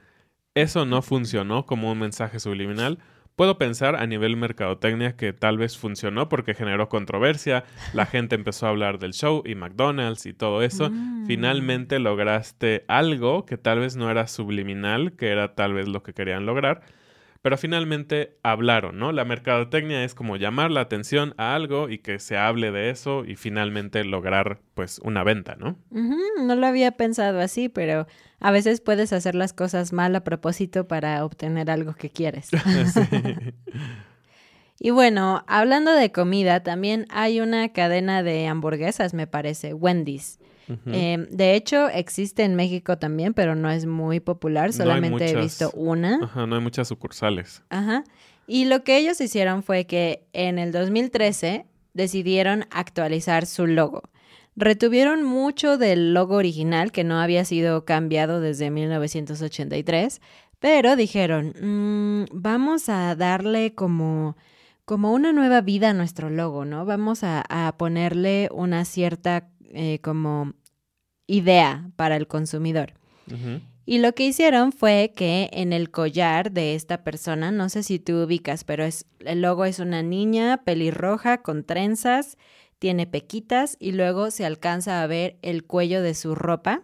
eso 0.54 0.86
no 0.86 1.02
funcionó 1.02 1.66
como 1.66 1.90
un 1.90 1.98
mensaje 1.98 2.38
subliminal 2.40 2.98
Puedo 3.36 3.58
pensar 3.58 3.96
a 3.96 4.06
nivel 4.06 4.36
mercadotecnia 4.36 5.16
que 5.16 5.32
tal 5.32 5.58
vez 5.58 5.76
funcionó 5.76 6.28
porque 6.28 6.54
generó 6.54 6.88
controversia, 6.88 7.64
la 7.92 8.06
gente 8.06 8.36
empezó 8.36 8.66
a 8.66 8.68
hablar 8.68 9.00
del 9.00 9.12
show 9.12 9.42
y 9.44 9.56
McDonald's 9.56 10.26
y 10.26 10.34
todo 10.34 10.62
eso. 10.62 10.90
Mm. 10.90 11.26
Finalmente 11.26 11.98
lograste 11.98 12.84
algo 12.86 13.44
que 13.44 13.58
tal 13.58 13.80
vez 13.80 13.96
no 13.96 14.08
era 14.08 14.28
subliminal, 14.28 15.16
que 15.16 15.30
era 15.30 15.56
tal 15.56 15.74
vez 15.74 15.88
lo 15.88 16.04
que 16.04 16.14
querían 16.14 16.46
lograr, 16.46 16.82
pero 17.44 17.58
finalmente 17.58 18.38
hablaron, 18.42 18.98
¿no? 18.98 19.12
La 19.12 19.26
mercadotecnia 19.26 20.02
es 20.02 20.14
como 20.14 20.36
llamar 20.36 20.70
la 20.70 20.80
atención 20.80 21.34
a 21.36 21.54
algo 21.54 21.90
y 21.90 21.98
que 21.98 22.18
se 22.18 22.38
hable 22.38 22.70
de 22.70 22.88
eso 22.88 23.26
y 23.26 23.36
finalmente 23.36 24.02
lograr 24.02 24.62
pues 24.72 24.98
una 25.04 25.22
venta, 25.24 25.54
¿no? 25.54 25.76
Ujú, 25.90 26.16
No 26.40 26.56
lo 26.56 26.66
había 26.66 26.92
pensado 26.92 27.40
así, 27.40 27.68
pero 27.68 28.06
a 28.40 28.50
veces 28.50 28.80
puedes 28.80 29.12
hacer 29.12 29.34
las 29.34 29.52
cosas 29.52 29.92
mal 29.92 30.16
a 30.16 30.24
propósito 30.24 30.88
para 30.88 31.22
obtener 31.22 31.70
algo 31.70 31.92
que 31.92 32.08
quieres. 32.08 32.48
Y 34.80 34.90
bueno, 34.90 35.44
hablando 35.46 35.92
de 35.92 36.10
comida, 36.12 36.62
también 36.62 37.06
hay 37.08 37.40
una 37.40 37.72
cadena 37.72 38.22
de 38.22 38.46
hamburguesas, 38.48 39.14
me 39.14 39.26
parece, 39.26 39.72
Wendy's. 39.72 40.38
Eh, 40.86 41.26
de 41.30 41.54
hecho, 41.54 41.88
existe 41.88 42.42
en 42.44 42.54
México 42.54 42.98
también, 42.98 43.34
pero 43.34 43.54
no 43.54 43.70
es 43.70 43.86
muy 43.86 44.20
popular, 44.20 44.66
No 44.68 44.72
solamente 44.72 45.30
he 45.30 45.36
visto 45.36 45.70
una. 45.72 46.20
Ajá, 46.22 46.46
no 46.46 46.54
hay 46.56 46.62
muchas 46.62 46.88
sucursales. 46.88 47.62
Ajá. 47.70 48.04
Y 48.46 48.66
lo 48.66 48.84
que 48.84 48.98
ellos 48.98 49.20
hicieron 49.20 49.62
fue 49.62 49.86
que 49.86 50.26
en 50.32 50.58
el 50.58 50.72
2013 50.72 51.66
decidieron 51.94 52.66
actualizar 52.70 53.46
su 53.46 53.66
logo. 53.66 54.02
Retuvieron 54.56 55.22
mucho 55.24 55.78
del 55.78 56.14
logo 56.14 56.36
original 56.36 56.92
que 56.92 57.04
no 57.04 57.20
había 57.20 57.44
sido 57.44 57.84
cambiado 57.84 58.40
desde 58.40 58.70
1983, 58.70 60.20
pero 60.60 60.96
dijeron, 60.96 61.54
"Mm, 61.60 62.24
vamos 62.32 62.88
a 62.88 63.14
darle 63.16 63.74
como, 63.74 64.36
como 64.84 65.12
una 65.12 65.32
nueva 65.32 65.60
vida 65.60 65.90
a 65.90 65.94
nuestro 65.94 66.30
logo, 66.30 66.64
¿no? 66.64 66.84
Vamos 66.84 67.24
a, 67.24 67.44
a 67.48 67.76
ponerle 67.76 68.48
una 68.52 68.84
cierta 68.84 69.48
eh, 69.72 69.98
como 70.02 70.54
idea 71.26 71.90
para 71.96 72.16
el 72.16 72.26
consumidor. 72.26 72.94
Y 73.86 73.98
lo 73.98 74.14
que 74.14 74.24
hicieron 74.26 74.72
fue 74.72 75.12
que 75.14 75.50
en 75.52 75.72
el 75.72 75.90
collar 75.90 76.52
de 76.52 76.74
esta 76.74 77.04
persona, 77.04 77.50
no 77.50 77.68
sé 77.68 77.82
si 77.82 77.98
tú 77.98 78.22
ubicas, 78.24 78.64
pero 78.64 78.84
es 78.84 79.06
el 79.20 79.42
logo 79.42 79.64
es 79.64 79.78
una 79.78 80.02
niña 80.02 80.62
pelirroja 80.64 81.42
con 81.42 81.64
trenzas, 81.64 82.36
tiene 82.78 83.06
pequitas 83.06 83.76
y 83.80 83.92
luego 83.92 84.30
se 84.30 84.44
alcanza 84.46 85.02
a 85.02 85.06
ver 85.06 85.36
el 85.42 85.64
cuello 85.64 86.02
de 86.02 86.14
su 86.14 86.34
ropa. 86.34 86.82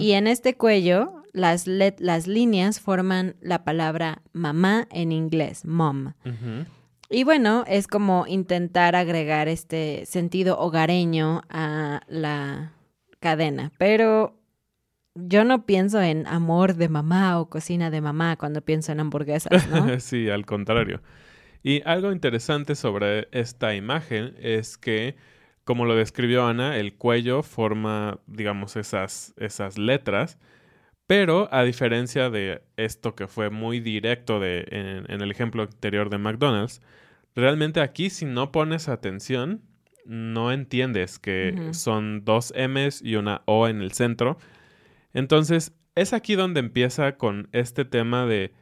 Y 0.00 0.12
en 0.12 0.26
este 0.26 0.54
cuello 0.56 1.22
las, 1.32 1.66
let- 1.66 1.96
las 2.00 2.26
líneas 2.26 2.80
forman 2.80 3.36
la 3.42 3.64
palabra 3.64 4.22
mamá 4.32 4.88
en 4.90 5.12
inglés, 5.12 5.64
mom. 5.66 6.14
Ujú. 6.24 6.64
Y 7.10 7.24
bueno, 7.24 7.64
es 7.66 7.86
como 7.86 8.26
intentar 8.26 8.94
agregar 8.94 9.48
este 9.48 10.04
sentido 10.04 10.58
hogareño 10.58 11.42
a 11.48 12.02
la 12.06 12.72
cadena, 13.18 13.72
pero 13.78 14.38
yo 15.14 15.44
no 15.44 15.64
pienso 15.64 16.00
en 16.02 16.26
amor 16.26 16.74
de 16.74 16.88
mamá 16.88 17.40
o 17.40 17.48
cocina 17.48 17.90
de 17.90 18.00
mamá 18.00 18.36
cuando 18.36 18.60
pienso 18.60 18.92
en 18.92 19.00
hamburguesas, 19.00 19.50
sí, 20.02 20.28
al 20.28 20.44
contrario. 20.44 21.00
Y 21.62 21.82
algo 21.84 22.12
interesante 22.12 22.74
sobre 22.74 23.28
esta 23.32 23.74
imagen 23.74 24.34
es 24.38 24.76
que, 24.76 25.16
como 25.64 25.86
lo 25.86 25.96
describió 25.96 26.46
Ana, 26.46 26.76
el 26.76 26.94
cuello 26.94 27.42
forma, 27.42 28.20
digamos, 28.26 28.76
esas, 28.76 29.34
esas 29.38 29.76
letras, 29.76 30.38
pero 31.08 31.48
a 31.50 31.64
diferencia 31.64 32.28
de 32.28 32.62
esto 32.76 33.14
que 33.14 33.26
fue 33.26 33.48
muy 33.48 33.80
directo 33.80 34.38
de, 34.38 34.66
en, 34.70 35.10
en 35.10 35.22
el 35.22 35.30
ejemplo 35.30 35.62
anterior 35.62 36.10
de 36.10 36.18
McDonald's, 36.18 36.82
realmente 37.34 37.80
aquí 37.80 38.10
si 38.10 38.26
no 38.26 38.52
pones 38.52 38.90
atención, 38.90 39.62
no 40.04 40.52
entiendes 40.52 41.18
que 41.18 41.70
son 41.72 42.26
dos 42.26 42.52
M's 42.54 43.00
y 43.02 43.16
una 43.16 43.42
O 43.46 43.68
en 43.68 43.80
el 43.80 43.92
centro. 43.92 44.38
Entonces, 45.14 45.72
es 45.94 46.12
aquí 46.12 46.34
donde 46.34 46.60
empieza 46.60 47.16
con 47.16 47.48
este 47.52 47.86
tema 47.86 48.26
de, 48.26 48.52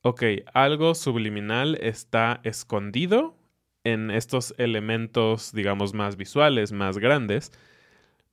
ok, 0.00 0.22
algo 0.54 0.94
subliminal 0.94 1.78
está 1.80 2.40
escondido 2.42 3.36
en 3.84 4.10
estos 4.10 4.54
elementos, 4.56 5.52
digamos, 5.52 5.92
más 5.92 6.16
visuales, 6.16 6.72
más 6.72 6.96
grandes, 6.96 7.52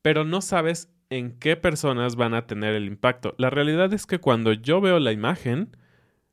pero 0.01 0.23
no 0.23 0.41
sabes 0.41 0.89
en 1.09 1.37
qué 1.39 1.55
personas 1.55 2.15
van 2.15 2.33
a 2.33 2.45
tener 2.45 2.75
el 2.75 2.85
impacto. 2.85 3.33
La 3.37 3.49
realidad 3.49 3.93
es 3.93 4.05
que 4.05 4.19
cuando 4.19 4.53
yo 4.53 4.79
veo 4.81 4.99
la 4.99 5.11
imagen, 5.11 5.75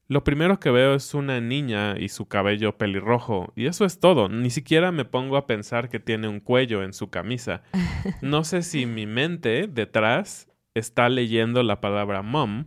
lo 0.09 0.23
primero 0.23 0.61
que 0.61 0.71
veo 0.71 0.95
es 0.95 1.15
una 1.15 1.41
niña 1.41 1.97
y 1.99 2.09
su 2.11 2.27
cabello 2.29 2.77
pelirrojo, 2.77 3.53
y 3.57 3.67
eso 3.67 3.85
es 3.85 3.99
todo. 4.01 4.29
Ni 4.29 4.51
siquiera 4.51 4.93
me 4.93 5.05
pongo 5.05 5.37
a 5.37 5.47
pensar 5.47 5.89
que 5.89 5.99
tiene 5.99 6.29
un 6.29 6.41
cuello 6.41 6.83
en 6.83 6.93
su 6.93 7.11
camisa. 7.11 7.63
No 8.23 8.45
sé 8.45 8.63
si 8.63 8.87
mi 8.87 9.07
mente 9.07 9.67
detrás 9.67 10.49
está 10.75 11.09
leyendo 11.09 11.63
la 11.63 11.81
palabra 11.81 12.23
mom, 12.23 12.67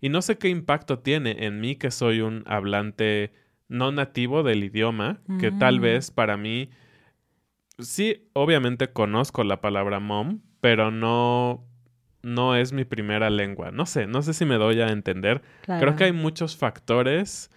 y 0.00 0.08
no 0.08 0.22
sé 0.22 0.38
qué 0.38 0.48
impacto 0.48 1.00
tiene 1.00 1.44
en 1.44 1.60
mí 1.60 1.76
que 1.76 1.90
soy 1.90 2.20
un 2.22 2.42
hablante 2.46 3.32
no 3.68 3.92
nativo 3.92 4.42
del 4.42 4.64
idioma, 4.64 5.20
que 5.38 5.50
tal 5.52 5.78
Mm. 5.78 5.82
vez 5.82 6.10
para 6.10 6.36
mí, 6.38 6.70
sí, 7.78 8.28
obviamente 8.32 8.92
conozco 8.92 9.44
la 9.44 9.60
palabra 9.60 10.00
mom, 10.00 10.40
pero 10.60 10.90
no, 10.90 11.64
no 12.22 12.56
es 12.56 12.72
mi 12.72 12.84
primera 12.84 13.30
lengua. 13.30 13.70
No 13.70 13.86
sé, 13.86 14.06
no 14.06 14.22
sé 14.22 14.34
si 14.34 14.44
me 14.44 14.56
doy 14.56 14.80
a 14.80 14.88
entender. 14.88 15.42
Creo 15.62 15.96
que 15.96 16.04
hay 16.04 16.12
muchos 16.12 16.56
factores 16.56 17.50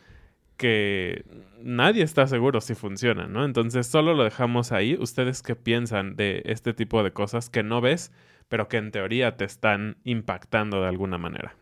que 0.58 1.26
nadie 1.62 2.04
está 2.04 2.28
seguro 2.28 2.62
si 2.62 2.76
funcionan, 2.76 3.34
¿no? 3.34 3.44
Entonces 3.44 3.88
solo 3.88 4.14
lo 4.14 4.24
dejamos 4.24 4.72
ahí. 4.72 4.96
¿Ustedes 5.00 5.42
qué 5.42 5.56
piensan 5.56 6.16
de 6.16 6.44
este 6.46 6.74
tipo 6.74 7.04
de 7.04 7.12
cosas 7.12 7.50
que 7.50 7.64
no 7.64 7.82
ves, 7.82 8.12
pero 8.48 8.68
que 8.68 8.78
en 8.78 8.92
teoría 8.92 9.36
te 9.36 9.46
están 9.46 9.98
impactando 10.04 10.82
de 10.82 10.88
alguna 10.88 11.18
manera? 11.18 11.56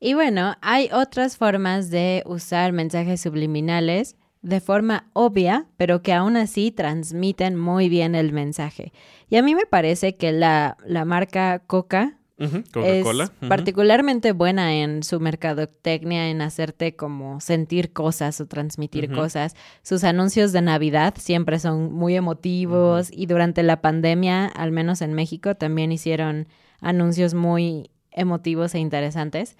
Y 0.00 0.14
bueno, 0.14 0.56
hay 0.60 0.88
otras 0.92 1.36
formas 1.36 1.90
de 1.90 2.22
usar 2.26 2.72
mensajes 2.72 3.20
subliminales 3.20 4.16
de 4.46 4.60
forma 4.60 5.08
obvia, 5.12 5.66
pero 5.76 6.02
que 6.02 6.12
aún 6.12 6.36
así 6.36 6.70
transmiten 6.70 7.56
muy 7.56 7.88
bien 7.88 8.14
el 8.14 8.32
mensaje. 8.32 8.92
Y 9.28 9.36
a 9.36 9.42
mí 9.42 9.56
me 9.56 9.66
parece 9.66 10.14
que 10.14 10.30
la, 10.30 10.76
la 10.86 11.04
marca 11.04 11.58
Coca 11.66 12.18
Coca-Cola. 12.38 13.24
es 13.24 13.48
particularmente 13.48 14.30
buena 14.30 14.72
en 14.74 15.02
su 15.02 15.18
mercadotecnia, 15.18 16.28
en 16.28 16.42
hacerte 16.42 16.94
como 16.94 17.40
sentir 17.40 17.92
cosas 17.92 18.40
o 18.40 18.46
transmitir 18.46 19.10
cosas. 19.10 19.56
Sus 19.82 20.04
anuncios 20.04 20.52
de 20.52 20.62
Navidad 20.62 21.14
siempre 21.18 21.58
son 21.58 21.92
muy 21.92 22.14
emotivos 22.14 23.08
y 23.10 23.26
durante 23.26 23.64
la 23.64 23.80
pandemia, 23.80 24.46
al 24.46 24.70
menos 24.70 25.02
en 25.02 25.14
México, 25.14 25.56
también 25.56 25.90
hicieron 25.90 26.46
anuncios 26.80 27.34
muy 27.34 27.90
emotivos 28.12 28.76
e 28.76 28.78
interesantes. 28.78 29.56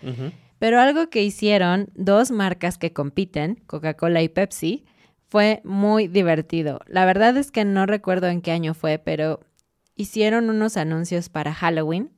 Pero 0.58 0.80
algo 0.80 1.10
que 1.10 1.22
hicieron 1.22 1.90
dos 1.94 2.30
marcas 2.30 2.78
que 2.78 2.92
compiten, 2.92 3.62
Coca-Cola 3.66 4.22
y 4.22 4.28
Pepsi, 4.28 4.84
fue 5.28 5.60
muy 5.64 6.08
divertido. 6.08 6.80
La 6.86 7.04
verdad 7.04 7.36
es 7.36 7.50
que 7.50 7.64
no 7.64 7.86
recuerdo 7.86 8.28
en 8.28 8.40
qué 8.40 8.52
año 8.52 8.75
fue, 8.75 8.98
pero 8.98 9.40
hicieron 9.96 10.50
unos 10.50 10.76
anuncios 10.76 11.28
para 11.28 11.52
Halloween. 11.52 12.10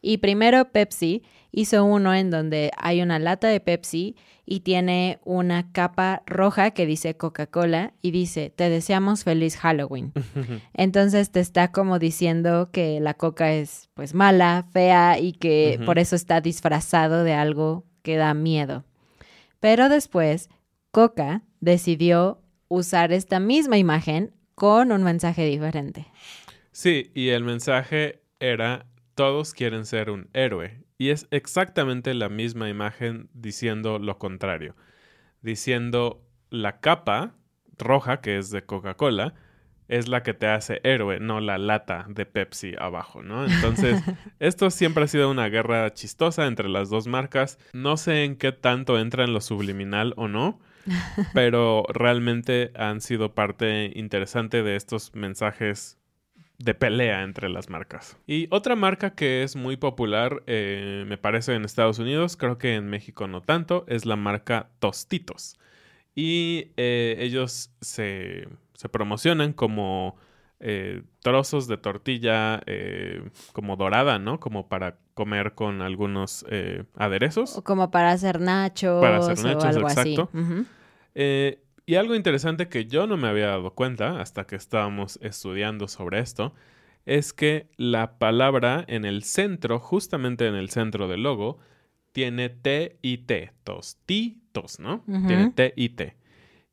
Y 0.00 0.18
primero 0.18 0.70
Pepsi 0.70 1.22
hizo 1.54 1.84
uno 1.84 2.14
en 2.14 2.30
donde 2.30 2.70
hay 2.76 3.00
una 3.00 3.18
lata 3.18 3.48
de 3.48 3.60
Pepsi 3.60 4.16
y 4.46 4.60
tiene 4.60 5.20
una 5.24 5.72
capa 5.72 6.22
roja 6.26 6.72
que 6.72 6.84
dice 6.84 7.16
Coca-Cola 7.16 7.94
y 8.02 8.10
dice, 8.10 8.52
te 8.54 8.68
deseamos 8.68 9.24
feliz 9.24 9.56
Halloween. 9.56 10.12
Entonces 10.74 11.30
te 11.30 11.40
está 11.40 11.72
como 11.72 11.98
diciendo 11.98 12.70
que 12.72 13.00
la 13.00 13.14
coca 13.14 13.52
es 13.52 13.88
pues 13.94 14.14
mala, 14.14 14.66
fea 14.72 15.18
y 15.18 15.32
que 15.32 15.80
por 15.86 15.98
eso 15.98 16.16
está 16.16 16.40
disfrazado 16.40 17.24
de 17.24 17.32
algo 17.32 17.84
que 18.02 18.16
da 18.16 18.34
miedo. 18.34 18.84
Pero 19.60 19.88
después 19.88 20.50
Coca 20.90 21.42
decidió 21.60 22.42
usar 22.68 23.12
esta 23.12 23.40
misma 23.40 23.78
imagen 23.78 24.34
con 24.54 24.92
un 24.92 25.02
mensaje 25.02 25.46
diferente. 25.46 26.06
Sí, 26.70 27.10
y 27.14 27.30
el 27.30 27.44
mensaje 27.44 28.20
era, 28.40 28.86
todos 29.14 29.54
quieren 29.54 29.86
ser 29.86 30.10
un 30.10 30.28
héroe. 30.32 30.83
Y 31.04 31.10
es 31.10 31.26
exactamente 31.30 32.14
la 32.14 32.30
misma 32.30 32.70
imagen 32.70 33.28
diciendo 33.34 33.98
lo 33.98 34.18
contrario. 34.18 34.74
Diciendo 35.42 36.26
la 36.48 36.80
capa 36.80 37.34
roja, 37.76 38.22
que 38.22 38.38
es 38.38 38.48
de 38.48 38.64
Coca-Cola, 38.64 39.34
es 39.86 40.08
la 40.08 40.22
que 40.22 40.32
te 40.32 40.46
hace 40.46 40.80
héroe, 40.82 41.20
no 41.20 41.40
la 41.40 41.58
lata 41.58 42.06
de 42.08 42.24
Pepsi 42.24 42.72
abajo, 42.78 43.22
¿no? 43.22 43.44
Entonces, 43.44 44.02
esto 44.38 44.70
siempre 44.70 45.04
ha 45.04 45.08
sido 45.08 45.30
una 45.30 45.50
guerra 45.50 45.92
chistosa 45.92 46.46
entre 46.46 46.70
las 46.70 46.88
dos 46.88 47.06
marcas. 47.06 47.58
No 47.74 47.98
sé 47.98 48.24
en 48.24 48.36
qué 48.36 48.52
tanto 48.52 48.98
entra 48.98 49.24
en 49.24 49.34
lo 49.34 49.42
subliminal 49.42 50.14
o 50.16 50.26
no, 50.26 50.58
pero 51.34 51.84
realmente 51.92 52.72
han 52.76 53.02
sido 53.02 53.34
parte 53.34 53.92
interesante 53.94 54.62
de 54.62 54.76
estos 54.76 55.14
mensajes 55.14 55.98
de 56.58 56.74
pelea 56.74 57.22
entre 57.22 57.48
las 57.48 57.68
marcas. 57.68 58.16
Y 58.26 58.46
otra 58.50 58.76
marca 58.76 59.14
que 59.14 59.42
es 59.42 59.56
muy 59.56 59.76
popular, 59.76 60.42
eh, 60.46 61.04
me 61.06 61.18
parece 61.18 61.54
en 61.54 61.64
Estados 61.64 61.98
Unidos, 61.98 62.36
creo 62.36 62.58
que 62.58 62.74
en 62.74 62.88
México 62.88 63.26
no 63.26 63.42
tanto, 63.42 63.84
es 63.88 64.06
la 64.06 64.16
marca 64.16 64.68
Tostitos. 64.78 65.58
Y 66.14 66.72
eh, 66.76 67.16
ellos 67.18 67.70
se, 67.80 68.46
se, 68.74 68.88
promocionan 68.88 69.52
como 69.52 70.16
eh, 70.60 71.02
trozos 71.20 71.66
de 71.66 71.76
tortilla 71.76 72.62
como 73.52 73.76
dorada, 73.76 74.20
¿no? 74.20 74.38
Como 74.38 74.68
para 74.68 74.96
comer 75.14 75.54
con 75.54 75.82
algunos 75.82 76.46
aderezos. 76.96 77.58
O 77.58 77.64
como 77.64 77.90
para 77.90 78.12
hacer 78.12 78.40
nachos. 78.40 79.00
Para 79.00 79.18
hacer 79.18 79.44
nachos, 79.44 79.64
o 79.64 79.68
algo 79.68 79.88
exacto. 79.88 80.30
Así. 80.32 81.58
Y 81.86 81.96
algo 81.96 82.14
interesante 82.14 82.68
que 82.68 82.86
yo 82.86 83.06
no 83.06 83.16
me 83.16 83.28
había 83.28 83.48
dado 83.48 83.74
cuenta 83.74 84.20
hasta 84.20 84.46
que 84.46 84.56
estábamos 84.56 85.18
estudiando 85.22 85.86
sobre 85.88 86.20
esto, 86.20 86.54
es 87.04 87.32
que 87.32 87.68
la 87.76 88.18
palabra 88.18 88.84
en 88.88 89.04
el 89.04 89.22
centro, 89.22 89.78
justamente 89.78 90.46
en 90.46 90.54
el 90.54 90.70
centro 90.70 91.08
del 91.08 91.22
logo, 91.22 91.58
tiene 92.12 92.48
T 92.48 92.98
y 93.02 93.18
T, 93.18 93.52
tostitos, 93.64 94.78
¿no? 94.78 95.04
Tiene 95.26 95.50
T 95.50 95.74
y 95.76 95.90
T. 95.90 96.16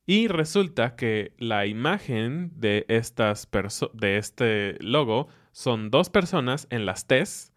Y 0.06 0.28
resulta 0.28 0.96
que 0.96 1.34
la 1.38 1.66
imagen 1.66 2.52
de, 2.56 2.86
estas 2.88 3.50
de 3.94 4.18
este 4.18 4.78
logo 4.80 5.28
son 5.52 5.92
dos 5.92 6.10
personas 6.10 6.68
en 6.70 6.86
las 6.86 7.08
T's 7.08 7.51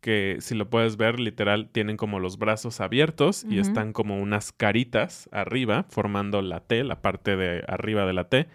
que 0.00 0.36
si 0.40 0.54
lo 0.54 0.70
puedes 0.70 0.96
ver 0.96 1.18
literal 1.18 1.70
tienen 1.70 1.96
como 1.96 2.20
los 2.20 2.38
brazos 2.38 2.80
abiertos 2.80 3.44
y 3.48 3.58
están 3.58 3.92
como 3.92 4.20
unas 4.20 4.52
caritas 4.52 5.28
arriba 5.32 5.86
formando 5.88 6.40
la 6.42 6.60
T, 6.60 6.84
la 6.84 7.02
parte 7.02 7.36
de 7.36 7.64
arriba 7.66 8.06
de 8.06 8.12
la 8.12 8.28
T. 8.28 8.48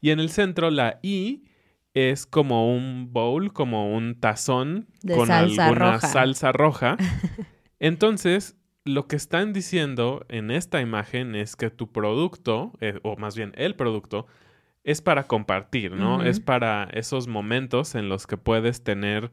Y 0.00 0.10
en 0.10 0.20
el 0.20 0.30
centro 0.30 0.70
la 0.70 0.98
I 1.02 1.44
es 1.94 2.26
como 2.26 2.74
un 2.74 3.12
bowl, 3.12 3.52
como 3.52 3.94
un 3.94 4.18
tazón 4.18 4.86
con 5.14 5.30
alguna 5.30 6.00
salsa 6.00 6.52
roja. 6.52 6.96
Entonces, 7.80 8.56
lo 8.84 9.06
que 9.06 9.16
están 9.16 9.52
diciendo 9.52 10.24
en 10.28 10.50
esta 10.50 10.80
imagen 10.80 11.34
es 11.34 11.56
que 11.56 11.70
tu 11.70 11.92
producto, 11.92 12.72
eh, 12.80 12.98
o 13.02 13.16
más 13.16 13.36
bien 13.36 13.52
el 13.56 13.74
producto, 13.74 14.26
es 14.84 15.02
para 15.02 15.24
compartir, 15.24 15.92
¿no? 15.92 16.22
Es 16.22 16.40
para 16.40 16.84
esos 16.92 17.28
momentos 17.28 17.94
en 17.94 18.08
los 18.08 18.26
que 18.26 18.38
puedes 18.38 18.82
tener 18.82 19.30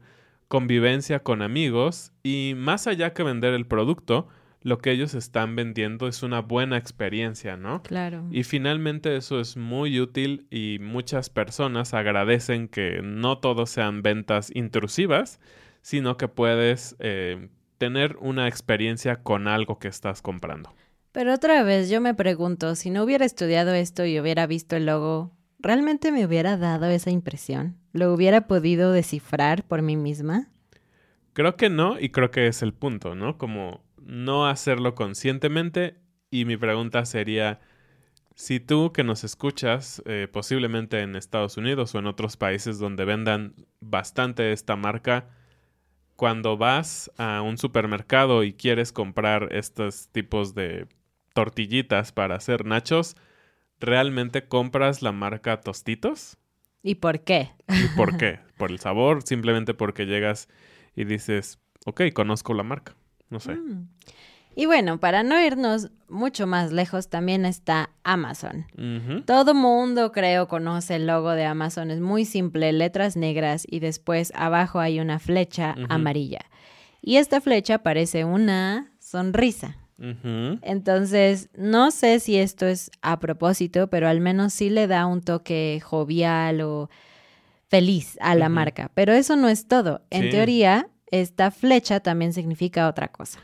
convivencia 0.48 1.20
con 1.20 1.42
amigos 1.42 2.12
y 2.22 2.54
más 2.56 2.86
allá 2.86 3.12
que 3.12 3.22
vender 3.22 3.54
el 3.54 3.66
producto, 3.66 4.28
lo 4.62 4.78
que 4.78 4.90
ellos 4.90 5.14
están 5.14 5.54
vendiendo 5.54 6.08
es 6.08 6.24
una 6.24 6.40
buena 6.40 6.76
experiencia, 6.76 7.56
¿no? 7.56 7.82
Claro. 7.84 8.26
Y 8.32 8.42
finalmente 8.42 9.16
eso 9.16 9.38
es 9.40 9.56
muy 9.56 10.00
útil 10.00 10.48
y 10.50 10.78
muchas 10.80 11.30
personas 11.30 11.94
agradecen 11.94 12.66
que 12.66 13.00
no 13.02 13.38
todos 13.38 13.70
sean 13.70 14.02
ventas 14.02 14.50
intrusivas, 14.54 15.38
sino 15.82 16.16
que 16.16 16.26
puedes 16.26 16.96
eh, 16.98 17.48
tener 17.78 18.16
una 18.20 18.48
experiencia 18.48 19.22
con 19.22 19.46
algo 19.46 19.78
que 19.78 19.86
estás 19.86 20.20
comprando. 20.20 20.74
Pero 21.12 21.32
otra 21.32 21.62
vez 21.62 21.88
yo 21.88 22.00
me 22.00 22.14
pregunto, 22.14 22.74
si 22.74 22.90
no 22.90 23.04
hubiera 23.04 23.24
estudiado 23.24 23.72
esto 23.72 24.04
y 24.04 24.18
hubiera 24.18 24.46
visto 24.48 24.74
el 24.74 24.86
logo, 24.86 25.35
¿realmente 25.66 26.12
me 26.12 26.24
hubiera 26.24 26.56
dado 26.56 26.86
esa 26.86 27.10
impresión? 27.10 27.76
¿Lo 27.92 28.12
hubiera 28.12 28.46
podido 28.46 28.92
descifrar 28.92 29.64
por 29.64 29.82
mí 29.82 29.96
misma? 29.96 30.48
Creo 31.32 31.56
que 31.56 31.68
no, 31.68 31.98
y 32.00 32.10
creo 32.10 32.30
que 32.30 32.46
es 32.46 32.62
el 32.62 32.72
punto, 32.72 33.14
¿no? 33.14 33.36
Como 33.36 33.84
no 34.00 34.46
hacerlo 34.46 34.94
conscientemente. 34.94 35.96
Y 36.30 36.44
mi 36.44 36.56
pregunta 36.56 37.04
sería, 37.04 37.60
si 38.34 38.60
tú 38.60 38.92
que 38.92 39.04
nos 39.04 39.24
escuchas, 39.24 40.02
eh, 40.06 40.28
posiblemente 40.30 41.00
en 41.00 41.16
Estados 41.16 41.56
Unidos 41.56 41.94
o 41.94 41.98
en 41.98 42.06
otros 42.06 42.36
países 42.36 42.78
donde 42.78 43.04
vendan 43.04 43.54
bastante 43.80 44.52
esta 44.52 44.76
marca, 44.76 45.28
cuando 46.16 46.56
vas 46.56 47.10
a 47.18 47.42
un 47.42 47.58
supermercado 47.58 48.42
y 48.42 48.54
quieres 48.54 48.92
comprar 48.92 49.48
estos 49.52 50.08
tipos 50.08 50.54
de 50.54 50.86
tortillitas 51.34 52.12
para 52.12 52.36
hacer 52.36 52.64
nachos, 52.64 53.16
¿realmente 53.80 54.46
compras 54.46 55.02
la 55.02 55.12
marca 55.12 55.60
Tostitos? 55.60 56.36
¿Y 56.82 56.96
por 56.96 57.20
qué? 57.20 57.50
¿Y 57.68 57.96
por 57.96 58.16
qué? 58.18 58.40
¿Por 58.56 58.70
el 58.70 58.78
sabor? 58.78 59.22
Simplemente 59.24 59.74
porque 59.74 60.06
llegas 60.06 60.48
y 60.94 61.04
dices, 61.04 61.58
ok, 61.84 62.02
conozco 62.12 62.54
la 62.54 62.62
marca. 62.62 62.94
No 63.28 63.40
sé. 63.40 63.54
Mm. 63.56 63.88
Y 64.58 64.64
bueno, 64.64 64.98
para 64.98 65.22
no 65.22 65.38
irnos 65.38 65.90
mucho 66.08 66.46
más 66.46 66.72
lejos, 66.72 67.10
también 67.10 67.44
está 67.44 67.90
Amazon. 68.04 68.64
Todo 69.26 69.52
mundo, 69.52 70.12
creo, 70.12 70.48
conoce 70.48 70.96
el 70.96 71.06
logo 71.06 71.32
de 71.32 71.44
Amazon. 71.44 71.90
Es 71.90 72.00
muy 72.00 72.24
simple, 72.24 72.72
letras 72.72 73.16
negras 73.16 73.66
y 73.68 73.80
después 73.80 74.32
abajo 74.34 74.80
hay 74.80 74.98
una 74.98 75.18
flecha 75.18 75.74
amarilla. 75.90 76.40
Y 77.02 77.18
esta 77.18 77.42
flecha 77.42 77.82
parece 77.82 78.24
una 78.24 78.92
sonrisa. 78.98 79.76
Entonces, 79.98 81.48
no 81.56 81.90
sé 81.90 82.20
si 82.20 82.36
esto 82.36 82.66
es 82.66 82.90
a 83.00 83.18
propósito, 83.18 83.88
pero 83.88 84.08
al 84.08 84.20
menos 84.20 84.52
sí 84.52 84.68
le 84.68 84.86
da 84.86 85.06
un 85.06 85.22
toque 85.22 85.80
jovial 85.82 86.60
o 86.60 86.90
feliz 87.68 88.18
a 88.20 88.34
la 88.34 88.48
marca. 88.48 88.90
Pero 88.94 89.12
eso 89.12 89.36
no 89.36 89.48
es 89.48 89.68
todo. 89.68 90.02
En 90.10 90.30
teoría, 90.30 90.88
esta 91.10 91.50
flecha 91.50 92.00
también 92.00 92.32
significa 92.32 92.88
otra 92.88 93.08
cosa. 93.08 93.40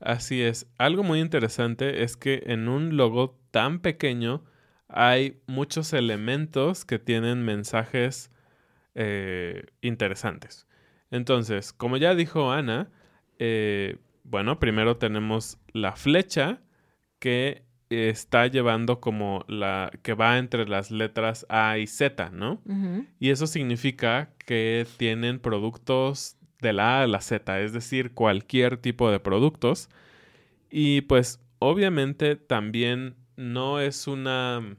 Así 0.00 0.42
es. 0.42 0.66
Algo 0.76 1.02
muy 1.02 1.20
interesante 1.20 2.02
es 2.02 2.16
que 2.16 2.42
en 2.46 2.68
un 2.68 2.96
logo 2.96 3.38
tan 3.50 3.80
pequeño 3.80 4.44
hay 4.88 5.40
muchos 5.46 5.92
elementos 5.92 6.84
que 6.84 6.98
tienen 6.98 7.44
mensajes 7.44 8.30
eh, 8.94 9.64
interesantes. 9.80 10.66
Entonces, 11.10 11.72
como 11.72 11.96
ya 11.96 12.14
dijo 12.14 12.52
Ana, 12.52 12.90
eh, 13.38 13.96
bueno, 14.24 14.58
primero 14.58 14.96
tenemos 14.96 15.58
la 15.72 15.94
flecha 15.96 16.60
que 17.18 17.62
está 17.90 18.46
llevando 18.46 19.00
como 19.00 19.44
la 19.46 19.90
que 20.02 20.14
va 20.14 20.38
entre 20.38 20.66
las 20.66 20.90
letras 20.90 21.46
A 21.48 21.78
y 21.78 21.86
Z, 21.86 22.30
¿no? 22.30 22.60
Y 23.20 23.30
eso 23.30 23.46
significa 23.46 24.30
que 24.38 24.86
tienen 24.96 25.38
productos 25.38 26.36
de 26.60 26.72
la 26.72 27.00
A 27.00 27.02
a 27.02 27.06
la 27.06 27.20
Z, 27.20 27.60
es 27.60 27.72
decir, 27.72 28.12
cualquier 28.12 28.78
tipo 28.78 29.10
de 29.10 29.20
productos. 29.20 29.88
Y 30.70 31.02
pues 31.02 31.40
obviamente 31.58 32.36
también 32.36 33.14
no 33.36 33.80
es 33.80 34.06
una 34.06 34.76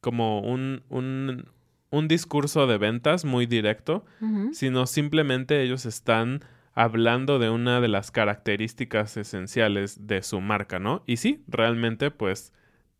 como 0.00 0.40
un, 0.40 0.82
un, 0.90 1.46
un 1.90 2.08
discurso 2.08 2.66
de 2.66 2.76
ventas 2.76 3.24
muy 3.24 3.46
directo, 3.46 4.04
sino 4.52 4.86
simplemente 4.86 5.62
ellos 5.62 5.86
están 5.86 6.44
hablando 6.74 7.38
de 7.38 7.50
una 7.50 7.80
de 7.80 7.88
las 7.88 8.10
características 8.10 9.16
esenciales 9.16 10.06
de 10.06 10.22
su 10.22 10.40
marca, 10.40 10.78
¿no? 10.78 11.02
Y 11.06 11.16
sí, 11.16 11.42
realmente 11.46 12.10
pues 12.10 12.52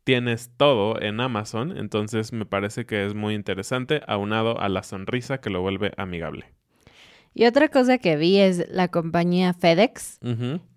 tienes 0.04 0.50
todo 0.56 1.00
en 1.00 1.20
Amazon, 1.20 1.76
entonces 1.76 2.32
me 2.32 2.46
parece 2.46 2.86
que 2.86 3.06
es 3.06 3.14
muy 3.14 3.34
interesante, 3.34 4.02
aunado 4.06 4.60
a 4.60 4.68
la 4.68 4.82
sonrisa 4.82 5.38
que 5.38 5.50
lo 5.50 5.62
vuelve 5.62 5.92
amigable. 5.96 6.46
Y 7.36 7.46
otra 7.46 7.68
cosa 7.68 7.98
que 7.98 8.16
vi 8.16 8.38
es 8.38 8.68
la 8.70 8.88
compañía 8.88 9.54
FedEx, 9.54 10.20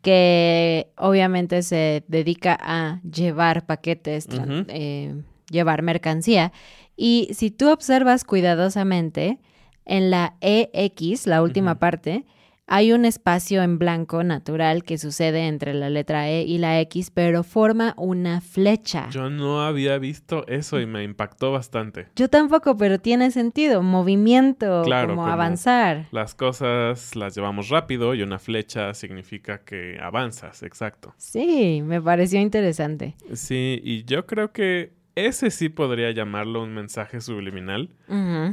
que 0.02 0.88
obviamente 0.98 1.62
se 1.62 2.04
dedica 2.08 2.58
a 2.60 3.00
llevar 3.04 3.68
paquetes, 3.68 4.28
eh, 4.70 5.22
llevar 5.52 5.84
mercancía. 5.84 6.52
Y 6.96 7.30
si 7.34 7.52
tú 7.52 7.70
observas 7.70 8.24
cuidadosamente, 8.24 9.38
en 9.86 10.10
la 10.10 10.36
EX, 10.42 11.28
la 11.28 11.42
última 11.42 11.80
parte, 11.80 12.26
hay 12.68 12.92
un 12.92 13.06
espacio 13.06 13.64
en 13.64 13.80
blanco 13.80 14.24
natural 14.24 14.84
que 14.84 14.98
sucede 14.98 15.48
entre 15.48 15.74
la 15.74 15.90
letra 15.90 16.30
E 16.30 16.44
y 16.44 16.58
la 16.58 16.82
X, 16.82 17.12
pero 17.12 17.44
forma 17.44 17.94
una 17.98 18.42
flecha. 18.42 19.10
Yo 19.10 19.30
no 19.30 19.62
había 19.62 19.98
visto 19.98 20.46
eso 20.48 20.80
y 20.82 20.86
me 20.86 21.04
impactó 21.04 21.54
bastante. 21.54 22.08
Yo 22.18 22.30
tampoco, 22.30 22.76
pero 22.76 23.00
tiene 23.00 23.32
sentido, 23.32 23.82
movimiento, 23.82 24.84
como, 24.84 25.28
avanzar. 25.28 26.08
Las 26.12 26.36
cosas 26.36 27.16
las 27.16 27.36
llevamos 27.36 27.70
rápido 27.70 28.14
y 28.14 28.22
una 28.22 28.38
flecha 28.38 28.94
significa 28.94 29.60
que 29.60 29.98
avanzas, 30.02 30.62
exacto. 30.62 31.14
Sí, 31.18 31.82
me 31.84 32.02
pareció 32.02 32.42
interesante. 32.42 33.16
Sí, 33.34 33.80
y 33.82 34.04
yo 34.04 34.26
creo 34.26 34.52
que 34.52 34.92
ese 35.16 35.52
sí 35.52 35.70
podría 35.70 36.12
llamarlo 36.12 36.62
un 36.64 36.74
mensaje 36.74 37.22
subliminal. 37.22 37.96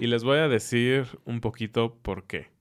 Y 0.01 0.07
les 0.07 0.23
voy 0.23 0.39
a 0.39 0.49
decir 0.49 1.07
un 1.25 1.41
poquito 1.41 1.97
por 2.01 2.25
qué. 2.25 2.54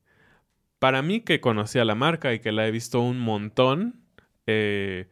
Para 0.84 1.02
mí 1.02 1.22
que 1.22 1.40
conocía 1.40 1.86
la 1.86 1.96
marca 1.96 2.34
y 2.34 2.40
que 2.40 2.52
la 2.52 2.68
he 2.68 2.72
visto 2.72 3.00
un 3.00 3.18
montón, 3.18 4.02
eh, 4.48 5.08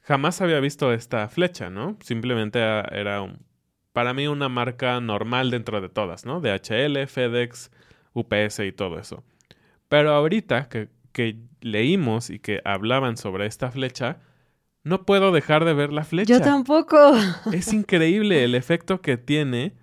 jamás 0.00 0.40
había 0.40 0.58
visto 0.58 0.92
esta 0.92 1.28
flecha, 1.28 1.70
¿no? 1.70 1.96
Simplemente 2.00 2.58
era 2.58 3.22
un, 3.22 3.38
para 3.92 4.12
mí 4.12 4.26
una 4.26 4.48
marca 4.48 5.00
normal 5.00 5.52
dentro 5.52 5.80
de 5.80 5.88
todas, 5.88 6.26
¿no? 6.26 6.40
DHL, 6.40 7.06
FedEx, 7.06 7.70
UPS 8.12 8.58
y 8.58 8.72
todo 8.72 8.98
eso. 8.98 9.22
Pero 9.88 10.10
ahorita 10.10 10.68
que, 10.68 10.88
que 11.12 11.36
leímos 11.60 12.28
y 12.28 12.40
que 12.40 12.60
hablaban 12.64 13.16
sobre 13.16 13.46
esta 13.46 13.70
flecha, 13.70 14.16
no 14.82 15.04
puedo 15.04 15.30
dejar 15.30 15.64
de 15.64 15.74
ver 15.74 15.92
la 15.92 16.02
flecha. 16.02 16.38
Yo 16.38 16.40
tampoco. 16.40 17.14
Es 17.52 17.72
increíble 17.72 18.42
el 18.42 18.56
efecto 18.56 19.00
que 19.00 19.16
tiene 19.16 19.74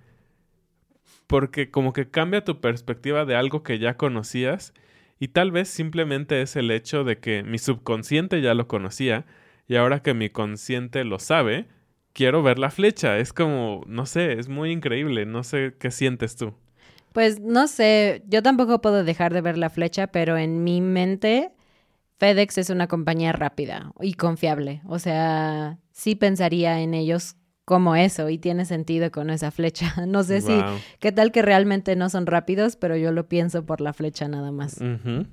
porque 1.27 1.71
como 1.71 1.93
que 1.93 2.09
cambia 2.09 2.43
tu 2.43 2.59
perspectiva 2.59 3.23
de 3.23 3.37
algo 3.37 3.63
que 3.63 3.79
ya 3.79 3.95
conocías 3.95 4.73
y 5.21 5.27
tal 5.27 5.51
vez 5.51 5.69
simplemente 5.69 6.41
es 6.41 6.55
el 6.55 6.71
hecho 6.71 7.03
de 7.03 7.19
que 7.19 7.43
mi 7.43 7.59
subconsciente 7.59 8.41
ya 8.41 8.55
lo 8.55 8.67
conocía 8.67 9.27
y 9.67 9.75
ahora 9.75 10.01
que 10.01 10.15
mi 10.15 10.31
consciente 10.31 11.03
lo 11.03 11.19
sabe, 11.19 11.67
quiero 12.11 12.41
ver 12.41 12.57
la 12.57 12.71
flecha. 12.71 13.19
Es 13.19 13.31
como, 13.31 13.83
no 13.85 14.07
sé, 14.07 14.39
es 14.39 14.49
muy 14.49 14.71
increíble. 14.71 15.27
No 15.27 15.43
sé 15.43 15.75
qué 15.77 15.91
sientes 15.91 16.37
tú. 16.37 16.55
Pues 17.13 17.39
no 17.39 17.67
sé, 17.67 18.23
yo 18.29 18.41
tampoco 18.41 18.81
puedo 18.81 19.03
dejar 19.03 19.31
de 19.31 19.41
ver 19.41 19.59
la 19.59 19.69
flecha, 19.69 20.07
pero 20.07 20.37
en 20.37 20.63
mi 20.63 20.81
mente 20.81 21.51
FedEx 22.17 22.57
es 22.57 22.71
una 22.71 22.87
compañía 22.87 23.31
rápida 23.31 23.93
y 24.01 24.15
confiable. 24.15 24.81
O 24.87 24.97
sea, 24.97 25.77
sí 25.91 26.15
pensaría 26.15 26.81
en 26.81 26.95
ellos 26.95 27.35
como 27.65 27.95
eso 27.95 28.29
y 28.29 28.37
tiene 28.37 28.65
sentido 28.65 29.11
con 29.11 29.29
esa 29.29 29.51
flecha. 29.51 29.93
No 30.07 30.23
sé 30.23 30.41
si, 30.41 30.53
qué 30.99 31.11
tal 31.11 31.31
que 31.31 31.41
realmente 31.41 31.95
no 31.95 32.09
son 32.09 32.25
rápidos, 32.25 32.75
pero 32.75 32.97
yo 32.97 33.11
lo 33.11 33.27
pienso 33.27 33.65
por 33.65 33.81
la 33.81 33.93
flecha 33.93 34.27
nada 34.27 34.51
más. 34.51 34.77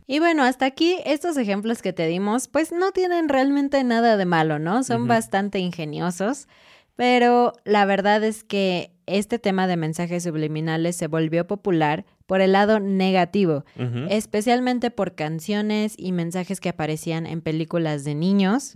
Y 0.06 0.18
bueno, 0.18 0.44
hasta 0.44 0.66
aquí 0.66 0.96
estos 1.04 1.36
ejemplos 1.36 1.82
que 1.82 1.92
te 1.92 2.06
dimos, 2.06 2.48
pues 2.48 2.70
no 2.70 2.92
tienen 2.92 3.28
realmente 3.28 3.82
nada 3.82 4.16
de 4.16 4.24
malo, 4.24 4.58
¿no? 4.58 4.84
Son 4.84 5.08
bastante 5.08 5.58
ingeniosos, 5.58 6.48
pero 6.96 7.52
la 7.64 7.84
verdad 7.86 8.22
es 8.22 8.44
que 8.44 8.92
este 9.06 9.38
tema 9.38 9.66
de 9.66 9.76
mensajes 9.76 10.22
subliminales 10.24 10.96
se 10.96 11.06
volvió 11.06 11.46
popular 11.46 12.04
por 12.26 12.40
el 12.42 12.52
lado 12.52 12.78
negativo, 12.78 13.64
especialmente 14.10 14.90
por 14.90 15.14
canciones 15.14 15.94
y 15.96 16.12
mensajes 16.12 16.60
que 16.60 16.68
aparecían 16.68 17.26
en 17.26 17.40
películas 17.40 18.04
de 18.04 18.14
niños. 18.14 18.74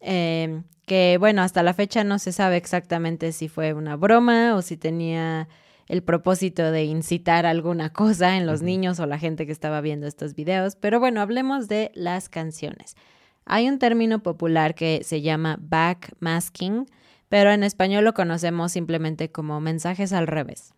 Em, 0.00 0.64
que 0.86 1.16
bueno, 1.18 1.42
hasta 1.42 1.62
la 1.62 1.74
fecha 1.74 2.04
no 2.04 2.18
se 2.18 2.32
sabe 2.32 2.56
exactamente 2.56 3.32
si 3.32 3.48
fue 3.48 3.72
una 3.72 3.96
broma 3.96 4.54
o 4.54 4.62
si 4.62 4.76
tenía 4.76 5.48
el 5.88 6.02
propósito 6.02 6.70
de 6.70 6.84
incitar 6.84 7.46
alguna 7.46 7.92
cosa 7.92 8.36
en 8.36 8.46
los 8.46 8.62
niños 8.62 9.00
o 9.00 9.06
la 9.06 9.18
gente 9.18 9.46
que 9.46 9.52
estaba 9.52 9.80
viendo 9.80 10.06
estos 10.06 10.34
videos. 10.34 10.76
Pero 10.76 11.00
bueno, 11.00 11.20
hablemos 11.20 11.68
de 11.68 11.90
las 11.94 12.28
canciones. 12.28 12.96
Hay 13.44 13.68
un 13.68 13.78
término 13.78 14.22
popular 14.22 14.74
que 14.74 15.00
se 15.02 15.22
llama 15.22 15.56
backmasking, 15.60 16.86
pero 17.30 17.50
en 17.50 17.64
español 17.64 18.04
lo 18.04 18.12
conocemos 18.12 18.72
simplemente 18.72 19.30
como 19.30 19.60
mensajes 19.60 20.12
al 20.12 20.26
revés. 20.26 20.74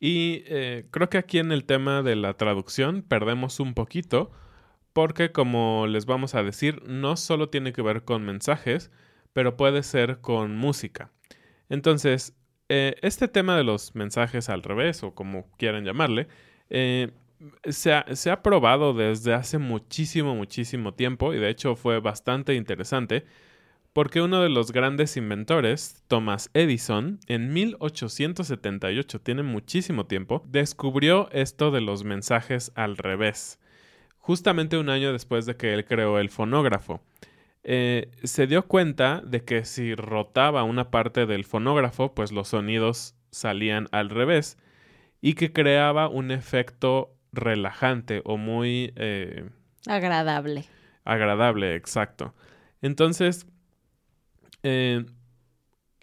Y 0.00 0.42
eh, 0.46 0.86
creo 0.90 1.08
que 1.08 1.18
aquí 1.18 1.38
en 1.38 1.52
el 1.52 1.64
tema 1.64 2.02
de 2.02 2.16
la 2.16 2.34
traducción 2.34 3.02
perdemos 3.02 3.60
un 3.60 3.74
poquito, 3.74 4.32
porque 4.96 5.30
como 5.30 5.86
les 5.86 6.06
vamos 6.06 6.34
a 6.34 6.42
decir, 6.42 6.82
no 6.86 7.18
solo 7.18 7.50
tiene 7.50 7.74
que 7.74 7.82
ver 7.82 8.04
con 8.04 8.24
mensajes, 8.24 8.90
pero 9.34 9.58
puede 9.58 9.82
ser 9.82 10.22
con 10.22 10.56
música. 10.56 11.10
Entonces, 11.68 12.34
eh, 12.70 12.94
este 13.02 13.28
tema 13.28 13.58
de 13.58 13.62
los 13.62 13.94
mensajes 13.94 14.48
al 14.48 14.62
revés, 14.62 15.02
o 15.02 15.14
como 15.14 15.50
quieran 15.58 15.84
llamarle, 15.84 16.28
eh, 16.70 17.10
se, 17.64 17.92
ha, 17.92 18.06
se 18.16 18.30
ha 18.30 18.42
probado 18.42 18.94
desde 18.94 19.34
hace 19.34 19.58
muchísimo, 19.58 20.34
muchísimo 20.34 20.94
tiempo, 20.94 21.34
y 21.34 21.40
de 21.40 21.50
hecho 21.50 21.76
fue 21.76 22.00
bastante 22.00 22.54
interesante 22.54 23.26
porque 23.92 24.22
uno 24.22 24.40
de 24.40 24.48
los 24.48 24.72
grandes 24.72 25.18
inventores, 25.18 26.04
Thomas 26.08 26.48
Edison, 26.54 27.20
en 27.26 27.52
1878, 27.52 29.20
tiene 29.20 29.42
muchísimo 29.42 30.06
tiempo, 30.06 30.42
descubrió 30.48 31.28
esto 31.32 31.70
de 31.70 31.82
los 31.82 32.04
mensajes 32.04 32.72
al 32.76 32.96
revés, 32.96 33.58
justamente 34.26 34.76
un 34.76 34.88
año 34.88 35.12
después 35.12 35.46
de 35.46 35.56
que 35.56 35.72
él 35.72 35.84
creó 35.84 36.18
el 36.18 36.30
fonógrafo. 36.30 37.00
Eh, 37.62 38.10
se 38.24 38.48
dio 38.48 38.66
cuenta 38.66 39.22
de 39.24 39.44
que 39.44 39.64
si 39.64 39.94
rotaba 39.94 40.64
una 40.64 40.90
parte 40.90 41.26
del 41.26 41.44
fonógrafo, 41.44 42.12
pues 42.12 42.32
los 42.32 42.48
sonidos 42.48 43.14
salían 43.30 43.86
al 43.92 44.10
revés 44.10 44.58
y 45.20 45.34
que 45.34 45.52
creaba 45.52 46.08
un 46.08 46.32
efecto 46.32 47.14
relajante 47.32 48.22
o 48.24 48.36
muy... 48.36 48.92
Eh, 48.96 49.48
agradable. 49.86 50.64
Agradable, 51.04 51.76
exacto. 51.76 52.34
Entonces, 52.82 53.46
eh, 54.64 55.06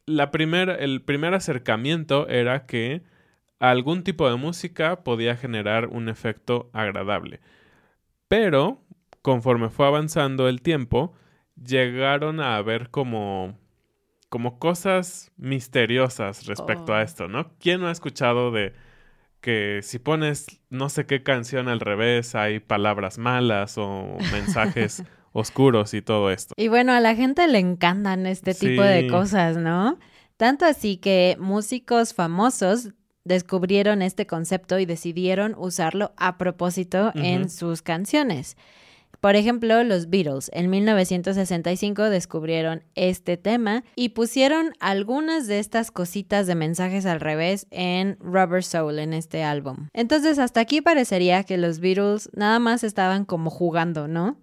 la 0.06 0.32
el 0.80 1.02
primer 1.02 1.34
acercamiento 1.34 2.30
era 2.30 2.66
que 2.68 3.04
algún 3.60 4.06
tipo 4.06 4.30
de 4.30 4.38
música 4.38 5.04
podía 5.04 5.36
generar 5.36 5.88
un 5.88 6.08
efecto 6.08 6.70
agradable. 6.72 7.42
Pero, 8.34 8.82
conforme 9.22 9.70
fue 9.70 9.86
avanzando 9.86 10.50
el 10.50 10.64
tiempo, 10.64 11.14
llegaron 11.56 12.40
a 12.40 12.56
haber 12.56 12.90
como, 12.90 13.60
como 14.30 14.58
cosas 14.58 15.32
misteriosas 15.38 16.48
respecto 16.48 16.96
a 16.96 16.98
oh. 16.98 17.02
esto, 17.04 17.28
¿no? 17.28 17.52
¿Quién 17.60 17.82
no 17.82 17.90
ha 17.90 17.92
escuchado 17.92 18.50
de 18.50 18.74
que 19.40 19.82
si 19.84 20.00
pones 20.00 20.48
no 20.72 20.90
sé 20.90 21.06
qué 21.06 21.22
canción 21.22 21.68
al 21.68 21.80
revés 21.80 22.34
hay 22.34 22.60
palabras 22.60 23.20
malas 23.20 23.78
o 23.78 24.18
mensajes 24.32 25.04
oscuros 25.32 25.94
y 25.94 26.02
todo 26.02 26.32
esto. 26.32 26.56
Y 26.58 26.70
bueno, 26.70 26.92
a 26.94 27.02
la 27.02 27.14
gente 27.14 27.48
le 27.48 27.60
encantan 27.60 28.26
este 28.26 28.56
tipo 28.56 28.82
de 28.82 29.06
cosas, 29.10 29.58
¿no? 29.58 30.00
Tanto 30.38 30.66
así 30.66 30.98
que 30.98 31.38
músicos 31.40 32.16
famosos 32.16 32.96
descubrieron 33.26 34.02
este 34.02 34.28
concepto 34.28 34.80
y 34.80 34.86
decidieron 34.86 35.56
usarlo 35.58 36.14
a 36.18 36.38
propósito 36.38 37.12
en 37.16 37.50
sus 37.50 37.82
canciones. 37.82 38.58
Por 39.24 39.38
ejemplo, 39.38 39.86
los 39.86 40.10
Beatles 40.10 40.52
en 40.54 40.70
1965 40.70 42.10
descubrieron 42.10 42.84
este 42.96 43.38
tema 43.38 43.86
y 43.96 44.10
pusieron 44.10 44.74
algunas 44.82 45.48
de 45.48 45.60
estas 45.60 45.92
cositas 45.92 46.46
de 46.46 46.56
mensajes 46.56 47.06
al 47.06 47.22
revés 47.22 47.66
en 47.72 48.18
Rubber 48.20 48.66
Soul 48.66 49.00
en 49.00 49.14
este 49.14 49.46
álbum. 49.46 49.88
Entonces, 49.94 50.40
hasta 50.40 50.60
aquí 50.60 50.82
parecería 50.82 51.46
que 51.46 51.58
los 51.58 51.80
Beatles 51.80 52.30
nada 52.34 52.60
más 52.60 52.84
estaban 52.84 53.24
como 53.24 53.50
jugando, 53.50 54.10
¿no? 54.10 54.40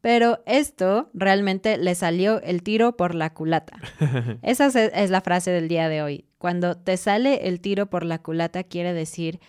Pero 0.00 0.42
esto 0.46 1.10
realmente 1.12 1.76
le 1.76 1.94
salió 1.94 2.40
el 2.40 2.62
tiro 2.62 2.96
por 2.96 3.14
la 3.14 3.34
culata. 3.34 3.78
Esa 4.42 4.68
es 4.68 5.10
la 5.10 5.20
frase 5.20 5.50
del 5.50 5.68
día 5.68 5.90
de 5.90 6.00
hoy. 6.00 6.24
Cuando 6.44 6.76
te 6.76 6.98
sale 6.98 7.48
el 7.48 7.58
tiro 7.58 7.86
por 7.86 8.04
la 8.04 8.18
culata 8.18 8.64
quiere 8.64 8.92
decir 8.92 9.40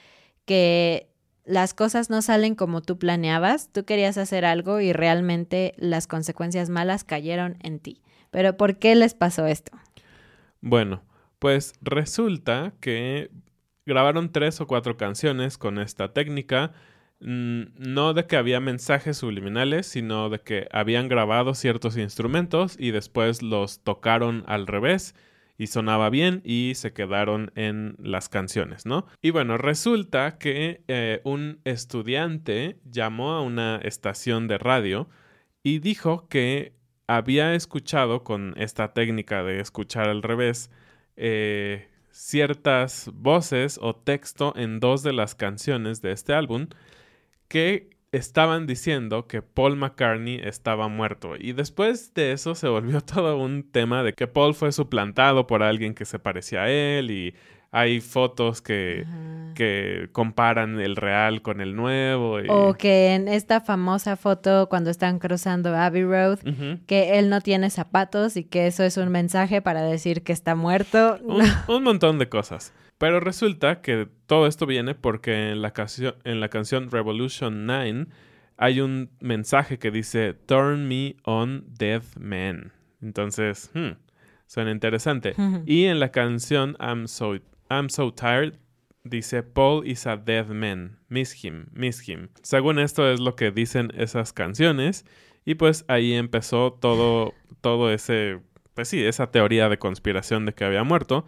que 0.45 1.09
las 1.43 1.73
cosas 1.73 2.09
no 2.09 2.21
salen 2.21 2.55
como 2.55 2.81
tú 2.81 2.97
planeabas, 2.97 3.69
tú 3.73 3.83
querías 3.83 4.17
hacer 4.17 4.45
algo 4.45 4.79
y 4.79 4.93
realmente 4.93 5.73
las 5.75 6.07
consecuencias 6.07 6.69
malas 6.69 7.03
cayeron 7.03 7.57
en 7.61 7.79
ti. 7.79 8.01
Pero 8.31 8.55
¿por 8.55 8.77
qué 8.77 8.95
les 8.95 9.13
pasó 9.13 9.45
esto? 9.45 9.77
Bueno, 10.61 11.03
pues 11.37 11.73
resulta 11.81 12.71
que 12.79 13.29
grabaron 13.85 14.31
tres 14.31 14.61
o 14.61 14.65
cuatro 14.65 14.95
canciones 14.95 15.57
con 15.57 15.79
esta 15.79 16.13
técnica, 16.13 16.71
mm, 17.19 17.63
no 17.77 18.13
de 18.13 18.25
que 18.25 18.37
había 18.37 18.61
mensajes 18.61 19.17
subliminales, 19.17 19.85
sino 19.85 20.29
de 20.29 20.39
que 20.39 20.69
habían 20.71 21.09
grabado 21.09 21.55
ciertos 21.55 21.97
instrumentos 21.97 22.77
y 22.79 22.91
después 22.91 23.41
los 23.41 23.81
tocaron 23.81 24.45
al 24.47 24.65
revés 24.65 25.13
y 25.57 25.67
sonaba 25.67 26.09
bien 26.09 26.41
y 26.43 26.73
se 26.75 26.93
quedaron 26.93 27.51
en 27.55 27.95
las 27.99 28.29
canciones, 28.29 28.85
¿no? 28.85 29.07
Y 29.21 29.31
bueno, 29.31 29.57
resulta 29.57 30.37
que 30.37 30.83
eh, 30.87 31.21
un 31.23 31.59
estudiante 31.63 32.77
llamó 32.83 33.31
a 33.31 33.41
una 33.41 33.77
estación 33.77 34.47
de 34.47 34.57
radio 34.57 35.09
y 35.63 35.79
dijo 35.79 36.27
que 36.27 36.73
había 37.07 37.53
escuchado 37.53 38.23
con 38.23 38.53
esta 38.57 38.93
técnica 38.93 39.43
de 39.43 39.59
escuchar 39.59 40.09
al 40.09 40.23
revés 40.23 40.71
eh, 41.15 41.87
ciertas 42.11 43.09
voces 43.13 43.79
o 43.81 43.95
texto 43.95 44.53
en 44.55 44.79
dos 44.79 45.03
de 45.03 45.13
las 45.13 45.35
canciones 45.35 46.01
de 46.01 46.11
este 46.11 46.33
álbum 46.33 46.67
que 47.47 47.94
estaban 48.15 48.65
diciendo 48.65 49.27
que 49.27 49.41
Paul 49.41 49.75
McCartney 49.75 50.39
estaba 50.43 50.87
muerto. 50.87 51.33
Y 51.37 51.53
después 51.53 52.13
de 52.13 52.31
eso 52.31 52.55
se 52.55 52.67
volvió 52.67 53.01
todo 53.05 53.37
un 53.37 53.63
tema 53.63 54.03
de 54.03 54.13
que 54.13 54.27
Paul 54.27 54.53
fue 54.53 54.71
suplantado 54.71 55.47
por 55.47 55.63
alguien 55.63 55.93
que 55.93 56.05
se 56.05 56.19
parecía 56.19 56.63
a 56.63 56.69
él 56.69 57.11
y 57.11 57.35
hay 57.71 57.99
fotos 57.99 58.61
que, 58.61 59.05
que 59.53 60.07
comparan 60.13 60.79
el 60.79 60.95
real 60.95 61.41
con 61.41 61.59
el 61.59 61.75
nuevo. 61.75 62.37
O 62.47 62.73
que 62.75 63.13
en 63.15 63.27
esta 63.27 63.59
famosa 63.59 64.15
foto 64.15 64.69
cuando 64.69 64.89
están 64.89 65.19
cruzando 65.19 65.75
Abbey 65.75 66.05
Road, 66.05 66.39
que 66.85 67.19
él 67.19 67.29
no 67.29 67.41
tiene 67.41 67.69
zapatos 67.69 68.37
y 68.37 68.45
que 68.45 68.67
eso 68.67 68.83
es 68.83 68.95
un 68.95 69.09
mensaje 69.09 69.61
para 69.61 69.81
decir 69.81 70.23
que 70.23 70.31
está 70.31 70.55
muerto. 70.55 71.19
un 71.67 71.83
montón 71.83 72.17
de 72.17 72.29
cosas. 72.29 72.71
Pero 72.97 73.19
resulta 73.19 73.81
que 73.81 74.07
todo 74.25 74.47
esto 74.47 74.65
viene 74.65 74.95
porque 74.95 75.51
en 75.51 75.61
la, 75.61 75.71
canción, 75.71 76.15
en 76.23 76.39
la 76.39 76.49
canción 76.49 76.91
Revolution 76.91 77.65
9 77.65 78.07
hay 78.57 78.79
un 78.79 79.09
mensaje 79.19 79.79
que 79.79 79.91
dice 79.91 80.33
Turn 80.33 80.87
me 80.87 81.17
on 81.23 81.65
dead 81.67 82.03
man. 82.17 82.71
Entonces, 83.01 83.69
hmm, 83.73 83.91
Suena 84.47 84.71
interesante. 84.71 85.35
Y 85.65 85.85
en 85.85 85.99
la 85.99 86.11
canción 86.11 86.77
I'm 86.79 87.07
So, 87.07 87.35
I'm 87.69 87.89
so 87.89 88.13
Tired 88.13 88.53
dice 89.03 89.43
Paul 89.43 89.87
is 89.87 90.05
a 90.05 90.17
dead 90.17 90.47
man. 90.47 90.99
Miss 91.09 91.43
him, 91.43 91.67
miss 91.73 92.07
him. 92.07 92.29
Según 92.43 92.79
esto 92.79 93.11
es 93.11 93.19
lo 93.19 93.35
que 93.35 93.51
dicen 93.51 93.91
esas 93.95 94.33
canciones. 94.33 95.05
Y 95.45 95.55
pues 95.55 95.85
ahí 95.87 96.13
empezó 96.13 96.73
todo, 96.73 97.33
todo 97.61 97.91
ese, 97.91 98.39
pues 98.73 98.87
sí, 98.87 99.03
esa 99.03 99.31
teoría 99.31 99.69
de 99.69 99.77
conspiración 99.77 100.45
de 100.45 100.53
que 100.53 100.63
había 100.63 100.83
muerto. 100.83 101.25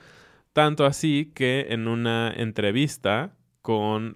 Tanto 0.57 0.87
así 0.87 1.31
que 1.35 1.67
en 1.69 1.87
una 1.87 2.33
entrevista 2.35 3.37
con, 3.61 4.15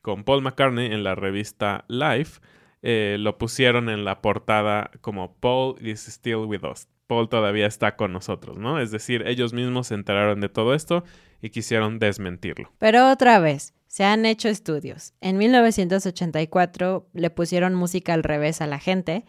con 0.00 0.24
Paul 0.24 0.40
McCartney 0.40 0.86
en 0.86 1.04
la 1.04 1.14
revista 1.14 1.84
Life, 1.88 2.40
eh, 2.80 3.18
lo 3.20 3.36
pusieron 3.36 3.90
en 3.90 4.06
la 4.06 4.22
portada 4.22 4.90
como 5.02 5.36
Paul 5.36 5.76
is 5.86 6.08
still 6.08 6.46
with 6.46 6.64
us. 6.64 6.88
Paul 7.06 7.28
todavía 7.28 7.66
está 7.66 7.96
con 7.96 8.14
nosotros, 8.14 8.56
¿no? 8.56 8.80
Es 8.80 8.90
decir, 8.90 9.24
ellos 9.26 9.52
mismos 9.52 9.88
se 9.88 9.94
enteraron 9.96 10.40
de 10.40 10.48
todo 10.48 10.72
esto 10.72 11.04
y 11.42 11.50
quisieron 11.50 11.98
desmentirlo. 11.98 12.72
Pero 12.78 13.10
otra 13.10 13.38
vez, 13.38 13.74
se 13.88 14.04
han 14.04 14.24
hecho 14.24 14.48
estudios. 14.48 15.12
En 15.20 15.36
1984 15.36 17.10
le 17.12 17.28
pusieron 17.28 17.74
música 17.74 18.14
al 18.14 18.22
revés 18.22 18.62
a 18.62 18.66
la 18.66 18.78
gente 18.78 19.26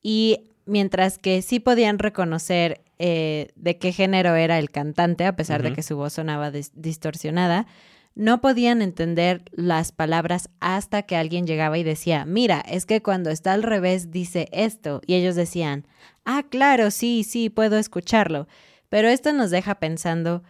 y 0.00 0.52
mientras 0.68 1.18
que 1.18 1.42
sí 1.42 1.58
podían 1.58 1.98
reconocer 1.98 2.82
eh, 2.98 3.48
de 3.56 3.78
qué 3.78 3.92
género 3.92 4.36
era 4.36 4.58
el 4.58 4.70
cantante, 4.70 5.24
a 5.24 5.34
pesar 5.34 5.62
de 5.62 5.72
que 5.72 5.82
su 5.82 5.96
voz 5.96 6.12
sonaba 6.12 6.50
distorsionada, 6.50 7.66
no 8.14 8.40
podían 8.40 8.82
entender 8.82 9.44
las 9.52 9.92
palabras 9.92 10.50
hasta 10.60 11.02
que 11.02 11.16
alguien 11.16 11.46
llegaba 11.46 11.78
y 11.78 11.84
decía, 11.84 12.24
mira, 12.24 12.60
es 12.60 12.84
que 12.84 13.00
cuando 13.00 13.30
está 13.30 13.52
al 13.52 13.62
revés 13.62 14.10
dice 14.10 14.48
esto. 14.50 15.00
Y 15.06 15.14
ellos 15.14 15.36
decían, 15.36 15.86
ah, 16.24 16.42
claro, 16.48 16.90
sí, 16.90 17.24
sí, 17.24 17.48
puedo 17.48 17.78
escucharlo. 17.78 18.48
Pero 18.88 19.08
esto 19.08 19.32
nos 19.32 19.50
deja 19.50 19.76
pensando, 19.76 20.42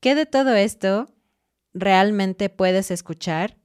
¿qué 0.00 0.14
de 0.14 0.26
todo 0.26 0.54
esto 0.54 1.08
realmente 1.72 2.50
puedes 2.50 2.90
escuchar? 2.90 3.56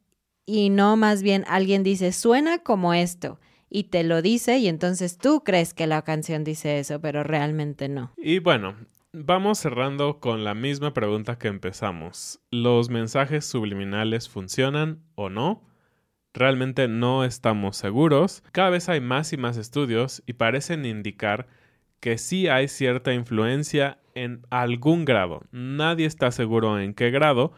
Y 0.45 0.69
no 0.69 0.95
más 0.95 1.21
bien 1.21 1.43
alguien 1.47 1.83
dice, 1.83 2.13
suena 2.13 2.59
como 2.59 2.93
esto. 2.93 3.39
Y 3.71 3.85
te 3.85 4.03
lo 4.03 4.21
dice 4.21 4.59
y 4.59 4.67
entonces 4.67 5.17
tú 5.17 5.43
crees 5.43 5.73
que 5.73 5.87
la 5.87 6.03
canción 6.03 6.43
dice 6.43 6.77
eso, 6.77 7.01
pero 7.01 7.23
realmente 7.23 7.89
no. 7.89 8.11
Y 8.17 8.39
bueno, 8.39 8.75
Vamos 9.13 9.59
cerrando 9.59 10.21
con 10.21 10.45
la 10.45 10.53
misma 10.53 10.93
pregunta 10.93 11.37
que 11.37 11.49
empezamos. 11.49 12.39
¿Los 12.49 12.89
mensajes 12.89 13.43
subliminales 13.43 14.29
funcionan 14.29 15.03
o 15.15 15.29
no? 15.29 15.67
Realmente 16.33 16.87
no 16.87 17.25
estamos 17.25 17.75
seguros. 17.75 18.41
Cada 18.53 18.69
vez 18.69 18.87
hay 18.87 19.01
más 19.01 19.33
y 19.33 19.37
más 19.37 19.57
estudios 19.57 20.23
y 20.27 20.33
parecen 20.33 20.85
indicar 20.85 21.47
que 21.99 22.17
sí 22.17 22.47
hay 22.47 22.69
cierta 22.69 23.13
influencia 23.13 23.99
en 24.15 24.47
algún 24.49 25.03
grado. 25.03 25.41
Nadie 25.51 26.05
está 26.05 26.31
seguro 26.31 26.79
en 26.79 26.93
qué 26.93 27.11
grado, 27.11 27.51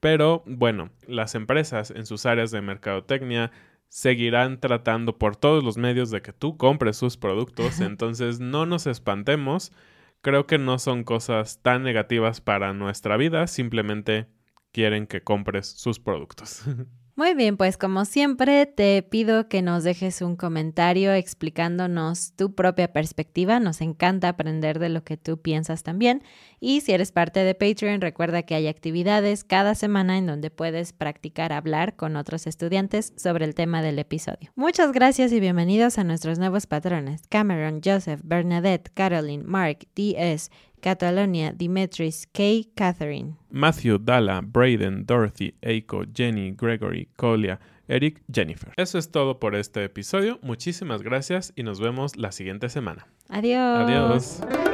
pero 0.00 0.42
bueno, 0.44 0.90
las 1.06 1.34
empresas 1.34 1.92
en 1.92 2.04
sus 2.04 2.26
áreas 2.26 2.50
de 2.50 2.60
mercadotecnia 2.60 3.52
seguirán 3.88 4.60
tratando 4.60 5.18
por 5.18 5.36
todos 5.36 5.62
los 5.62 5.76
medios 5.76 6.10
de 6.10 6.22
que 6.22 6.32
tú 6.32 6.56
compres 6.56 6.96
sus 6.96 7.16
productos, 7.16 7.80
entonces 7.80 8.40
no 8.40 8.66
nos 8.66 8.86
espantemos. 8.86 9.72
Creo 10.20 10.46
que 10.46 10.58
no 10.58 10.78
son 10.78 11.04
cosas 11.04 11.60
tan 11.62 11.82
negativas 11.82 12.40
para 12.40 12.72
nuestra 12.72 13.16
vida, 13.16 13.46
simplemente 13.46 14.26
quieren 14.72 15.06
que 15.06 15.22
compres 15.22 15.66
sus 15.66 16.00
productos. 16.00 16.64
Muy 17.16 17.34
bien, 17.34 17.56
pues 17.56 17.78
como 17.78 18.06
siempre 18.06 18.66
te 18.66 19.00
pido 19.04 19.48
que 19.48 19.62
nos 19.62 19.84
dejes 19.84 20.20
un 20.20 20.34
comentario 20.34 21.12
explicándonos 21.12 22.32
tu 22.32 22.56
propia 22.56 22.92
perspectiva. 22.92 23.60
Nos 23.60 23.82
encanta 23.82 24.30
aprender 24.30 24.80
de 24.80 24.88
lo 24.88 25.04
que 25.04 25.16
tú 25.16 25.40
piensas 25.40 25.84
también. 25.84 26.24
Y 26.58 26.80
si 26.80 26.90
eres 26.90 27.12
parte 27.12 27.44
de 27.44 27.54
Patreon, 27.54 28.00
recuerda 28.00 28.42
que 28.42 28.56
hay 28.56 28.66
actividades 28.66 29.44
cada 29.44 29.76
semana 29.76 30.18
en 30.18 30.26
donde 30.26 30.50
puedes 30.50 30.92
practicar 30.92 31.52
hablar 31.52 31.94
con 31.94 32.16
otros 32.16 32.48
estudiantes 32.48 33.12
sobre 33.16 33.44
el 33.44 33.54
tema 33.54 33.80
del 33.80 34.00
episodio. 34.00 34.50
Muchas 34.56 34.90
gracias 34.90 35.30
y 35.30 35.38
bienvenidos 35.38 35.98
a 35.98 36.04
nuestros 36.04 36.40
nuevos 36.40 36.66
patrones. 36.66 37.22
Cameron, 37.28 37.80
Joseph, 37.84 38.22
Bernadette, 38.24 38.90
Caroline, 38.92 39.44
Mark, 39.44 39.86
D.S., 39.94 40.50
Catalonia, 40.84 41.50
Dimitris, 41.50 42.26
Kay, 42.30 42.66
Catherine. 42.74 43.36
Matthew, 43.48 43.96
Dala, 43.96 44.42
Braden, 44.42 45.06
Dorothy, 45.06 45.54
Eiko, 45.62 46.04
Jenny, 46.14 46.50
Gregory, 46.50 47.08
Colia, 47.16 47.58
Eric, 47.88 48.20
Jennifer. 48.30 48.70
Eso 48.76 48.98
es 48.98 49.10
todo 49.10 49.40
por 49.40 49.54
este 49.54 49.82
episodio. 49.82 50.38
Muchísimas 50.42 51.00
gracias 51.00 51.54
y 51.56 51.62
nos 51.62 51.80
vemos 51.80 52.16
la 52.16 52.32
siguiente 52.32 52.68
semana. 52.68 53.06
Adiós. 53.30 53.80
Adiós. 53.80 54.73